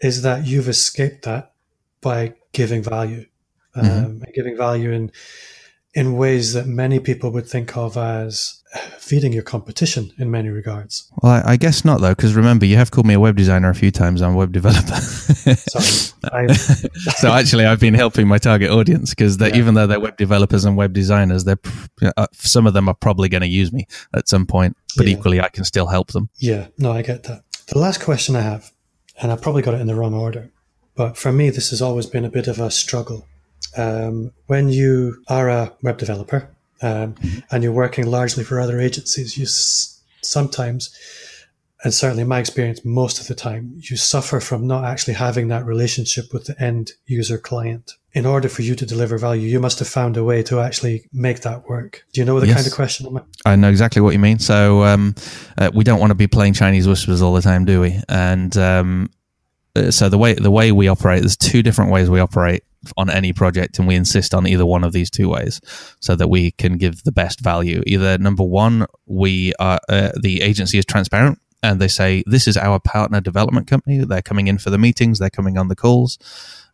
is 0.00 0.22
that 0.22 0.46
you've 0.46 0.68
escaped 0.68 1.24
that 1.24 1.52
by 2.00 2.34
giving 2.52 2.82
value, 2.82 3.26
mm-hmm. 3.76 3.80
um, 3.80 3.86
mm-hmm. 3.86 4.24
giving 4.34 4.56
value 4.56 4.90
in, 4.90 5.12
in 5.94 6.16
ways 6.16 6.54
that 6.54 6.66
many 6.66 6.98
people 6.98 7.30
would 7.30 7.46
think 7.46 7.76
of 7.76 7.96
as 7.96 8.62
feeding 8.98 9.32
your 9.32 9.42
competition 9.42 10.10
in 10.18 10.30
many 10.30 10.48
regards. 10.48 11.10
Well, 11.22 11.32
I, 11.32 11.52
I 11.52 11.56
guess 11.56 11.84
not 11.84 12.00
though, 12.00 12.14
because 12.14 12.34
remember, 12.34 12.64
you 12.64 12.76
have 12.76 12.90
called 12.90 13.06
me 13.06 13.14
a 13.14 13.20
web 13.20 13.36
designer 13.36 13.68
a 13.68 13.74
few 13.74 13.90
times. 13.90 14.22
I'm 14.22 14.32
a 14.34 14.36
web 14.36 14.52
developer. 14.52 14.94
Sorry. 14.94 16.54
so 16.54 17.30
actually, 17.30 17.66
I've 17.66 17.80
been 17.80 17.94
helping 17.94 18.26
my 18.26 18.38
target 18.38 18.70
audience 18.70 19.10
because 19.10 19.38
yeah. 19.38 19.54
even 19.54 19.74
though 19.74 19.86
they're 19.86 20.00
web 20.00 20.16
developers 20.16 20.64
and 20.64 20.76
web 20.76 20.94
designers, 20.94 21.44
they're 21.44 21.58
uh, 22.16 22.26
some 22.32 22.66
of 22.66 22.72
them 22.72 22.88
are 22.88 22.94
probably 22.94 23.28
going 23.28 23.42
to 23.42 23.48
use 23.48 23.72
me 23.72 23.86
at 24.14 24.28
some 24.28 24.46
point. 24.46 24.76
But 24.96 25.06
yeah. 25.06 25.16
equally, 25.16 25.40
I 25.40 25.48
can 25.48 25.64
still 25.64 25.86
help 25.86 26.12
them. 26.12 26.30
Yeah, 26.38 26.68
no, 26.78 26.92
I 26.92 27.02
get 27.02 27.24
that. 27.24 27.42
The 27.68 27.78
last 27.78 28.00
question 28.00 28.36
I 28.36 28.40
have, 28.40 28.72
and 29.20 29.30
I 29.30 29.36
probably 29.36 29.62
got 29.62 29.74
it 29.74 29.80
in 29.80 29.86
the 29.86 29.94
wrong 29.94 30.14
order, 30.14 30.50
but 30.94 31.18
for 31.18 31.32
me, 31.32 31.50
this 31.50 31.70
has 31.70 31.82
always 31.82 32.06
been 32.06 32.24
a 32.24 32.30
bit 32.30 32.48
of 32.48 32.58
a 32.58 32.70
struggle. 32.70 33.26
Um, 33.76 34.32
when 34.46 34.68
you 34.68 35.22
are 35.28 35.48
a 35.48 35.72
web 35.82 35.98
developer 35.98 36.48
um, 36.82 37.14
mm-hmm. 37.14 37.38
and 37.50 37.62
you're 37.62 37.72
working 37.72 38.06
largely 38.06 38.44
for 38.44 38.60
other 38.60 38.80
agencies, 38.80 39.38
you 39.38 39.44
s- 39.44 40.02
sometimes, 40.22 40.94
and 41.84 41.92
certainly 41.92 42.22
in 42.22 42.28
my 42.28 42.38
experience, 42.38 42.84
most 42.84 43.20
of 43.20 43.28
the 43.28 43.34
time, 43.34 43.74
you 43.78 43.96
suffer 43.96 44.40
from 44.40 44.66
not 44.66 44.84
actually 44.84 45.14
having 45.14 45.48
that 45.48 45.64
relationship 45.64 46.32
with 46.32 46.44
the 46.44 46.62
end 46.62 46.92
user 47.06 47.38
client. 47.38 47.94
In 48.14 48.26
order 48.26 48.48
for 48.48 48.60
you 48.60 48.74
to 48.74 48.84
deliver 48.84 49.16
value, 49.16 49.48
you 49.48 49.58
must 49.58 49.78
have 49.78 49.88
found 49.88 50.18
a 50.18 50.24
way 50.24 50.42
to 50.42 50.60
actually 50.60 51.08
make 51.14 51.40
that 51.40 51.66
work. 51.66 52.04
Do 52.12 52.20
you 52.20 52.26
know 52.26 52.38
the 52.40 52.46
yes. 52.46 52.56
kind 52.56 52.66
of 52.66 52.72
question 52.74 53.06
I'm 53.06 53.24
I 53.46 53.56
know 53.56 53.70
exactly 53.70 54.02
what 54.02 54.12
you 54.12 54.18
mean. 54.18 54.38
So 54.38 54.84
um, 54.84 55.14
uh, 55.56 55.70
we 55.72 55.82
don't 55.82 55.98
want 55.98 56.10
to 56.10 56.14
be 56.14 56.26
playing 56.26 56.52
Chinese 56.52 56.86
whispers 56.86 57.22
all 57.22 57.32
the 57.32 57.40
time, 57.40 57.64
do 57.64 57.80
we? 57.80 57.98
And 58.10 58.54
um, 58.58 59.10
uh, 59.74 59.90
so 59.90 60.10
the 60.10 60.18
way 60.18 60.34
the 60.34 60.50
way 60.50 60.72
we 60.72 60.88
operate, 60.88 61.22
there's 61.22 61.38
two 61.38 61.62
different 61.62 61.90
ways 61.90 62.10
we 62.10 62.20
operate 62.20 62.64
on 62.96 63.10
any 63.10 63.32
project 63.32 63.78
and 63.78 63.86
we 63.86 63.94
insist 63.94 64.34
on 64.34 64.46
either 64.46 64.66
one 64.66 64.84
of 64.84 64.92
these 64.92 65.10
two 65.10 65.28
ways 65.28 65.60
so 66.00 66.16
that 66.16 66.28
we 66.28 66.50
can 66.52 66.76
give 66.76 67.04
the 67.04 67.12
best 67.12 67.40
value. 67.40 67.82
Either 67.86 68.18
number 68.18 68.44
one 68.44 68.86
we 69.06 69.52
are 69.58 69.80
uh, 69.88 70.10
the 70.20 70.42
agency 70.42 70.78
is 70.78 70.84
transparent 70.84 71.38
and 71.62 71.80
they 71.80 71.88
say 71.88 72.24
this 72.26 72.48
is 72.48 72.56
our 72.56 72.80
partner 72.80 73.20
development 73.20 73.66
company. 73.66 73.98
They're 73.98 74.22
coming 74.22 74.48
in 74.48 74.58
for 74.58 74.70
the 74.70 74.78
meetings. 74.78 75.18
They're 75.18 75.30
coming 75.30 75.56
on 75.58 75.68
the 75.68 75.76
calls 75.76 76.18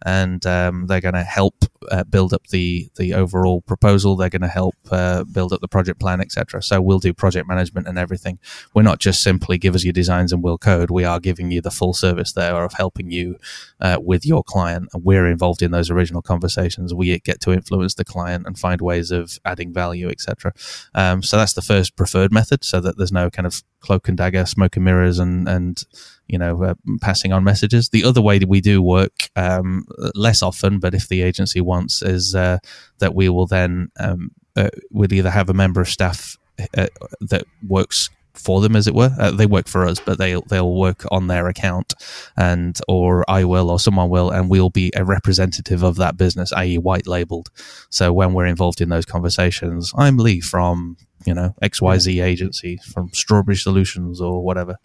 and 0.05 0.45
um, 0.47 0.87
they're 0.87 1.01
going 1.01 1.15
to 1.15 1.23
help 1.23 1.65
uh, 1.91 2.05
build 2.05 2.33
up 2.33 2.47
the 2.49 2.91
the 2.97 3.15
overall 3.15 3.61
proposal. 3.63 4.17
They're 4.17 4.29
going 4.29 4.43
to 4.43 4.49
help 4.49 4.75
uh, 4.91 5.25
build 5.25 5.53
up 5.53 5.61
the 5.61 5.69
project 5.69 6.01
plan, 6.01 6.21
etc. 6.21 6.63
So 6.63 6.81
we'll 6.81 6.99
do 6.99 7.13
project 7.13 7.49
management 7.49 7.89
and 7.89 7.99
everything. 7.99 8.39
We're 8.75 8.83
not 8.83 9.01
just 9.01 9.23
simply 9.23 9.59
give 9.59 9.75
us 9.75 9.85
your 9.85 9.93
designs 9.93 10.33
and 10.33 10.43
we'll 10.43 10.59
code. 10.59 10.91
We 10.91 11.05
are 11.05 11.21
giving 11.21 11.51
you 11.51 11.61
the 11.61 11.71
full 11.71 11.95
service 11.95 12.33
there 12.33 12.65
of 12.65 12.75
helping 12.75 13.11
you 13.11 13.39
uh, 13.81 13.99
with 14.01 14.25
your 14.25 14.43
client. 14.43 14.89
We're 14.95 15.27
involved 15.27 15.63
in 15.63 15.71
those 15.71 15.91
original 15.91 16.23
conversations. 16.23 16.95
We 16.95 17.19
get 17.21 17.41
to 17.43 17.53
influence 17.53 17.95
the 17.95 18.05
client 18.05 18.47
and 18.47 18.59
find 18.59 18.81
ways 18.81 19.11
of 19.11 19.39
adding 19.45 19.73
value, 19.73 20.09
etc. 20.09 20.53
Um, 20.95 21.23
so 21.23 21.37
that's 21.37 21.55
the 21.55 21.63
first 21.63 21.97
preferred 21.97 22.33
method, 22.33 22.65
so 22.65 22.81
that 22.81 22.97
there's 22.97 23.13
no 23.13 23.31
kind 23.31 23.47
of 23.47 23.63
cloak 23.81 24.09
and 24.09 24.17
dagger, 24.17 24.47
smoke 24.47 24.77
and 24.77 24.85
mirrors, 24.85 25.19
and 25.19 25.49
and 25.49 25.85
you 26.29 26.39
know, 26.39 26.63
uh, 26.63 26.75
passing 27.01 27.33
on 27.33 27.43
messages. 27.43 27.89
The 27.89 28.05
other 28.05 28.21
way 28.21 28.39
that 28.39 28.49
we 28.49 28.61
do 28.61 28.83
work 28.83 29.31
um, 29.35 29.87
less 30.15 30.43
often, 30.43 30.79
but 30.79 30.95
if 30.95 31.09
the 31.09 31.23
agency 31.23 31.61
wants, 31.61 32.03
is 32.03 32.35
uh, 32.35 32.59
that 32.99 33.15
we 33.15 33.29
will 33.29 33.47
then 33.47 33.91
um, 33.99 34.31
uh, 34.57 34.69
we'll 34.91 35.13
either 35.13 35.31
have 35.31 35.49
a 35.49 35.55
member 35.55 35.81
of 35.81 35.89
staff 35.89 36.37
uh, 36.77 36.87
that 37.21 37.45
works 37.67 38.11
for 38.39 38.61
them, 38.61 38.77
as 38.77 38.87
it 38.87 38.95
were. 38.95 39.15
Uh, 39.19 39.31
they 39.31 39.47
work 39.47 39.69
for 39.69 39.87
us, 39.87 40.01
but 40.01 40.19
they'll 40.19 40.43
they'll 40.43 40.75
work 40.75 41.05
on 41.11 41.27
their 41.27 41.49
account, 41.49 41.95
and 42.37 42.79
or 42.89 43.29
I 43.29 43.45
will, 43.45 43.71
or 43.71 43.79
someone 43.79 44.11
will, 44.11 44.31
and 44.31 44.49
we'll 44.49 44.71
be 44.71 44.93
a 44.97 45.05
representative 45.05 45.83
of 45.83 45.97
that 45.97 46.17
business, 46.17 46.53
i.e., 46.53 46.79
white 46.79 47.07
labeled. 47.07 47.51
So 47.91 48.13
when 48.13 48.33
we're 48.33 48.47
involved 48.47 48.81
in 48.81 48.89
those 48.89 49.07
conversations, 49.07 49.93
I'm 49.97 50.19
Lee 50.19 50.41
from 50.41 50.97
you 51.27 51.35
know 51.35 51.55
xyz 51.63 52.23
agency 52.23 52.79
from 52.93 53.11
strawberry 53.13 53.57
solutions 53.57 54.21
or 54.21 54.43
whatever 54.45 54.77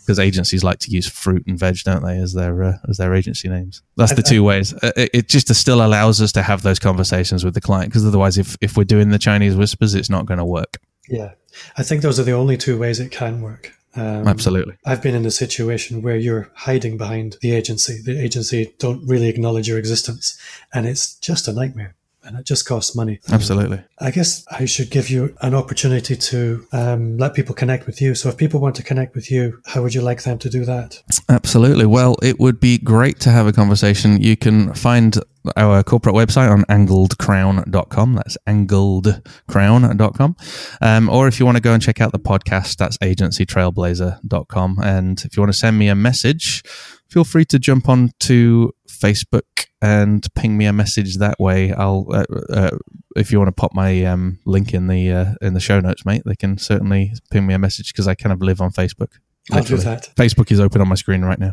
because 0.00 0.18
uh, 0.18 0.22
agencies 0.22 0.62
like 0.62 0.78
to 0.78 0.90
use 0.90 1.08
fruit 1.08 1.44
and 1.46 1.58
veg 1.58 1.78
don't 1.84 2.04
they 2.04 2.18
as 2.18 2.34
their 2.34 2.62
uh, 2.62 2.72
as 2.88 2.98
their 2.98 3.14
agency 3.14 3.48
names 3.48 3.82
that's 3.96 4.14
the 4.14 4.22
two 4.22 4.44
ways 4.44 4.74
uh, 4.74 4.92
it, 4.96 5.10
it 5.12 5.28
just 5.28 5.52
still 5.54 5.84
allows 5.84 6.20
us 6.20 6.32
to 6.32 6.42
have 6.42 6.62
those 6.62 6.78
conversations 6.78 7.44
with 7.44 7.54
the 7.54 7.60
client 7.60 7.90
because 7.90 8.06
otherwise 8.06 8.36
if 8.36 8.56
if 8.60 8.76
we're 8.76 8.84
doing 8.84 9.10
the 9.10 9.18
chinese 9.18 9.56
whispers 9.56 9.94
it's 9.94 10.10
not 10.10 10.26
going 10.26 10.38
to 10.38 10.44
work 10.44 10.78
yeah 11.08 11.32
i 11.76 11.82
think 11.82 12.02
those 12.02 12.18
are 12.18 12.24
the 12.24 12.32
only 12.32 12.56
two 12.56 12.78
ways 12.78 13.00
it 13.00 13.10
can 13.10 13.40
work 13.40 13.72
um, 13.98 14.28
Absolutely. 14.28 14.74
I've 14.84 15.02
been 15.02 15.14
in 15.14 15.24
a 15.24 15.30
situation 15.30 16.02
where 16.02 16.16
you're 16.16 16.50
hiding 16.54 16.98
behind 16.98 17.38
the 17.40 17.52
agency. 17.52 18.02
The 18.04 18.22
agency 18.22 18.74
don't 18.78 19.02
really 19.08 19.28
acknowledge 19.28 19.68
your 19.68 19.78
existence, 19.78 20.38
and 20.74 20.86
it's 20.86 21.14
just 21.14 21.48
a 21.48 21.52
nightmare 21.54 21.94
and 22.26 22.36
it 22.36 22.44
just 22.44 22.66
costs 22.66 22.94
money. 22.94 23.20
Absolutely. 23.30 23.82
I 23.98 24.10
guess 24.10 24.44
I 24.50 24.64
should 24.64 24.90
give 24.90 25.08
you 25.08 25.34
an 25.40 25.54
opportunity 25.54 26.16
to 26.16 26.66
um, 26.72 27.16
let 27.16 27.34
people 27.34 27.54
connect 27.54 27.86
with 27.86 28.02
you. 28.02 28.14
So 28.14 28.28
if 28.28 28.36
people 28.36 28.60
want 28.60 28.74
to 28.76 28.82
connect 28.82 29.14
with 29.14 29.30
you, 29.30 29.60
how 29.66 29.82
would 29.82 29.94
you 29.94 30.02
like 30.02 30.22
them 30.22 30.38
to 30.38 30.50
do 30.50 30.64
that? 30.64 31.02
Absolutely. 31.28 31.86
Well, 31.86 32.16
it 32.22 32.38
would 32.38 32.60
be 32.60 32.78
great 32.78 33.20
to 33.20 33.30
have 33.30 33.46
a 33.46 33.52
conversation. 33.52 34.20
You 34.20 34.36
can 34.36 34.74
find 34.74 35.16
our 35.56 35.82
corporate 35.82 36.14
website 36.14 36.50
on 36.50 36.64
angledcrown.com. 36.64 38.14
That's 38.14 38.36
angledcrown.com. 38.46 40.36
Um, 40.80 41.08
or 41.08 41.28
if 41.28 41.38
you 41.38 41.46
want 41.46 41.56
to 41.56 41.62
go 41.62 41.72
and 41.72 41.82
check 41.82 42.00
out 42.00 42.12
the 42.12 42.18
podcast, 42.18 42.76
that's 42.76 42.98
agencytrailblazer.com. 42.98 44.78
And 44.82 45.22
if 45.24 45.36
you 45.36 45.40
want 45.42 45.52
to 45.52 45.58
send 45.58 45.78
me 45.78 45.88
a 45.88 45.94
message, 45.94 46.62
feel 47.08 47.24
free 47.24 47.44
to 47.46 47.58
jump 47.58 47.88
on 47.88 48.10
to 48.20 48.72
Facebook 48.98 49.66
and 49.82 50.26
ping 50.34 50.56
me 50.56 50.66
a 50.66 50.72
message 50.72 51.16
that 51.16 51.38
way. 51.38 51.72
I'll 51.72 52.06
uh, 52.10 52.24
uh, 52.50 52.76
if 53.14 53.30
you 53.30 53.38
want 53.38 53.48
to 53.48 53.52
pop 53.52 53.74
my 53.74 54.04
um, 54.04 54.38
link 54.44 54.74
in 54.74 54.86
the 54.86 55.10
uh, 55.10 55.34
in 55.40 55.54
the 55.54 55.60
show 55.60 55.80
notes, 55.80 56.04
mate. 56.04 56.22
They 56.24 56.36
can 56.36 56.58
certainly 56.58 57.12
ping 57.30 57.46
me 57.46 57.54
a 57.54 57.58
message 57.58 57.92
because 57.92 58.08
I 58.08 58.14
kind 58.14 58.32
of 58.32 58.42
live 58.42 58.60
on 58.60 58.70
Facebook. 58.70 59.12
I'll 59.52 59.62
do 59.62 59.76
that. 59.76 60.10
Facebook 60.16 60.50
is 60.50 60.58
open 60.58 60.80
on 60.80 60.88
my 60.88 60.96
screen 60.96 61.22
right 61.22 61.38
now. 61.38 61.52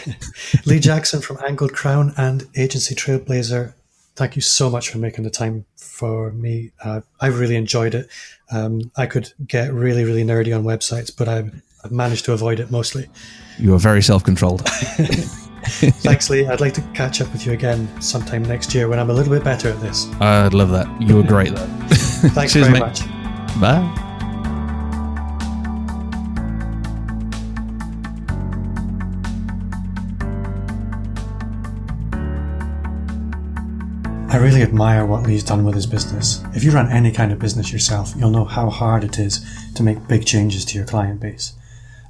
Lee 0.66 0.80
Jackson 0.80 1.20
from 1.20 1.38
Angled 1.46 1.72
Crown 1.72 2.12
and 2.16 2.44
Agency 2.56 2.94
Trailblazer. 2.94 3.74
Thank 4.16 4.34
you 4.34 4.42
so 4.42 4.68
much 4.68 4.90
for 4.90 4.98
making 4.98 5.22
the 5.22 5.30
time 5.30 5.64
for 5.76 6.32
me. 6.32 6.72
Uh, 6.82 7.02
I 7.20 7.28
really 7.28 7.54
enjoyed 7.54 7.94
it. 7.94 8.08
Um, 8.50 8.90
I 8.96 9.06
could 9.06 9.32
get 9.46 9.72
really, 9.72 10.04
really 10.04 10.24
nerdy 10.24 10.54
on 10.54 10.64
websites, 10.64 11.16
but 11.16 11.28
I've, 11.28 11.62
I've 11.84 11.92
managed 11.92 12.24
to 12.24 12.32
avoid 12.32 12.58
it 12.58 12.70
mostly. 12.70 13.08
You 13.58 13.74
are 13.74 13.78
very 13.78 14.02
self 14.02 14.24
controlled. 14.24 14.68
Thanks, 16.02 16.28
Lee. 16.30 16.46
I'd 16.46 16.60
like 16.60 16.74
to 16.74 16.82
catch 16.94 17.20
up 17.20 17.30
with 17.32 17.46
you 17.46 17.52
again 17.52 17.88
sometime 18.00 18.42
next 18.42 18.74
year 18.74 18.88
when 18.88 18.98
I'm 18.98 19.10
a 19.10 19.12
little 19.12 19.32
bit 19.32 19.44
better 19.44 19.68
at 19.68 19.80
this. 19.80 20.06
I'd 20.20 20.54
love 20.54 20.70
that. 20.70 20.88
You 21.00 21.16
were 21.16 21.22
great, 21.22 21.54
though. 21.54 21.66
Thanks 22.30 22.52
Cheers, 22.52 22.66
very 22.68 22.80
mate. 22.80 22.86
much. 22.86 23.00
Bye. 23.60 24.06
I 34.32 34.36
really 34.36 34.62
admire 34.62 35.04
what 35.04 35.24
Lee's 35.24 35.42
done 35.42 35.64
with 35.64 35.74
his 35.74 35.86
business. 35.86 36.42
If 36.54 36.62
you 36.62 36.70
run 36.70 36.88
any 36.90 37.10
kind 37.10 37.32
of 37.32 37.38
business 37.40 37.72
yourself, 37.72 38.14
you'll 38.16 38.30
know 38.30 38.44
how 38.44 38.70
hard 38.70 39.02
it 39.02 39.18
is 39.18 39.44
to 39.74 39.82
make 39.82 40.06
big 40.06 40.24
changes 40.24 40.64
to 40.66 40.76
your 40.78 40.86
client 40.86 41.20
base. 41.20 41.52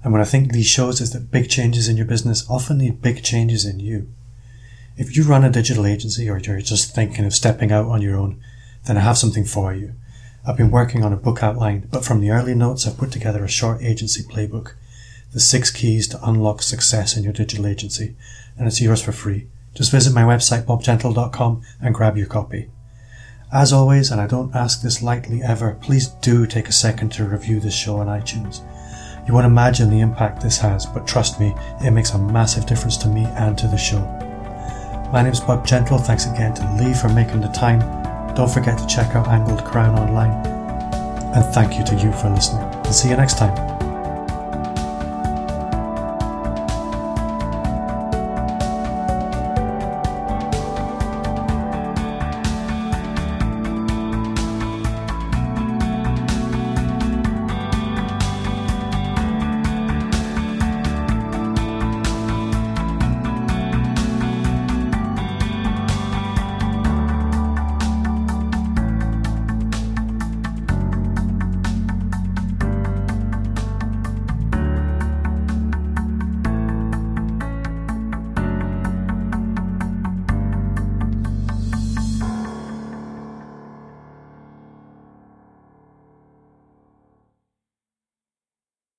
And 0.03 0.13
what 0.13 0.23
I 0.23 0.25
think 0.25 0.53
these 0.53 0.67
shows 0.67 1.01
is 1.01 1.13
that 1.13 1.31
big 1.31 1.51
changes 1.51 1.89
in 1.89 1.97
your 1.97 2.07
business 2.07 2.49
often 2.49 2.79
need 2.79 3.03
big 3.03 3.23
changes 3.23 3.65
in 3.65 3.81
you. 3.81 4.09
If 4.97 5.17
you 5.17 5.25
run 5.25 5.45
a 5.45 5.51
digital 5.51 5.87
agency 5.87 6.29
or 6.29 6.39
you're 6.39 6.61
just 6.61 6.95
thinking 6.95 7.25
of 7.25 7.35
stepping 7.35 7.71
out 7.71 7.87
on 7.87 8.03
your 8.03 8.17
own, 8.17 8.41
then 8.87 8.97
I 8.97 9.01
have 9.01 9.19
something 9.19 9.45
for 9.45 9.75
you. 9.75 9.95
I've 10.47 10.57
been 10.57 10.71
working 10.71 11.05
on 11.05 11.13
a 11.13 11.17
book 11.17 11.43
outline, 11.43 11.87
but 11.91 12.05
from 12.05 12.21
the 12.21 12.31
early 12.31 12.55
notes 12.55 12.87
I've 12.87 12.97
put 12.97 13.13
together 13.13 13.45
a 13.45 13.49
short 13.49 13.83
agency 13.83 14.23
playbook. 14.23 14.73
The 15.33 15.41
six 15.41 15.71
keys 15.71 16.09
to 16.09 16.29
unlock 16.29 16.63
success 16.63 17.17
in 17.17 17.23
your 17.23 17.33
digital 17.33 17.67
agency, 17.67 18.17
and 18.59 18.67
it's 18.67 18.81
yours 18.81 19.03
for 19.03 19.13
free. 19.13 19.49
Just 19.75 19.93
visit 19.93 20.15
my 20.15 20.23
website 20.23 20.65
bobgentle.com 20.65 21.63
and 21.81 21.95
grab 21.95 22.17
your 22.17 22.27
copy. 22.27 22.71
As 23.53 23.73
always, 23.73 24.11
and 24.11 24.21
I 24.21 24.27
don't 24.27 24.55
ask 24.55 24.81
this 24.81 25.03
lightly 25.03 25.43
ever, 25.43 25.77
please 25.81 26.09
do 26.09 26.47
take 26.47 26.69
a 26.69 26.73
second 26.73 27.11
to 27.13 27.25
review 27.25 27.61
this 27.61 27.75
show 27.75 27.97
on 27.97 28.07
iTunes. 28.07 28.61
You 29.31 29.35
won't 29.35 29.47
imagine 29.47 29.91
the 29.91 30.01
impact 30.01 30.41
this 30.41 30.59
has, 30.59 30.87
but 30.87 31.07
trust 31.07 31.39
me, 31.39 31.55
it 31.85 31.93
makes 31.93 32.11
a 32.15 32.19
massive 32.19 32.67
difference 32.67 32.97
to 32.97 33.07
me 33.07 33.27
and 33.37 33.57
to 33.59 33.69
the 33.69 33.79
show. 33.79 34.01
My 35.13 35.23
name 35.23 35.31
is 35.31 35.39
Bob 35.39 35.65
Gentle. 35.65 35.99
Thanks 35.99 36.27
again 36.27 36.53
to 36.55 36.69
Lee 36.73 36.93
for 36.93 37.09
making 37.09 37.41
the 37.41 37.49
time. 37.51 37.79
Don't 38.35 38.51
forget 38.51 38.77
to 38.77 38.87
check 38.89 39.15
out 39.15 39.29
Angled 39.29 39.65
Crown 39.65 39.97
online. 39.97 40.33
And 41.33 41.45
thank 41.55 41.79
you 41.79 41.85
to 41.85 41.95
you 41.95 42.11
for 42.15 42.29
listening. 42.29 42.65
And 42.65 42.93
see 42.93 43.09
you 43.09 43.17
next 43.17 43.39
time. 43.39 43.80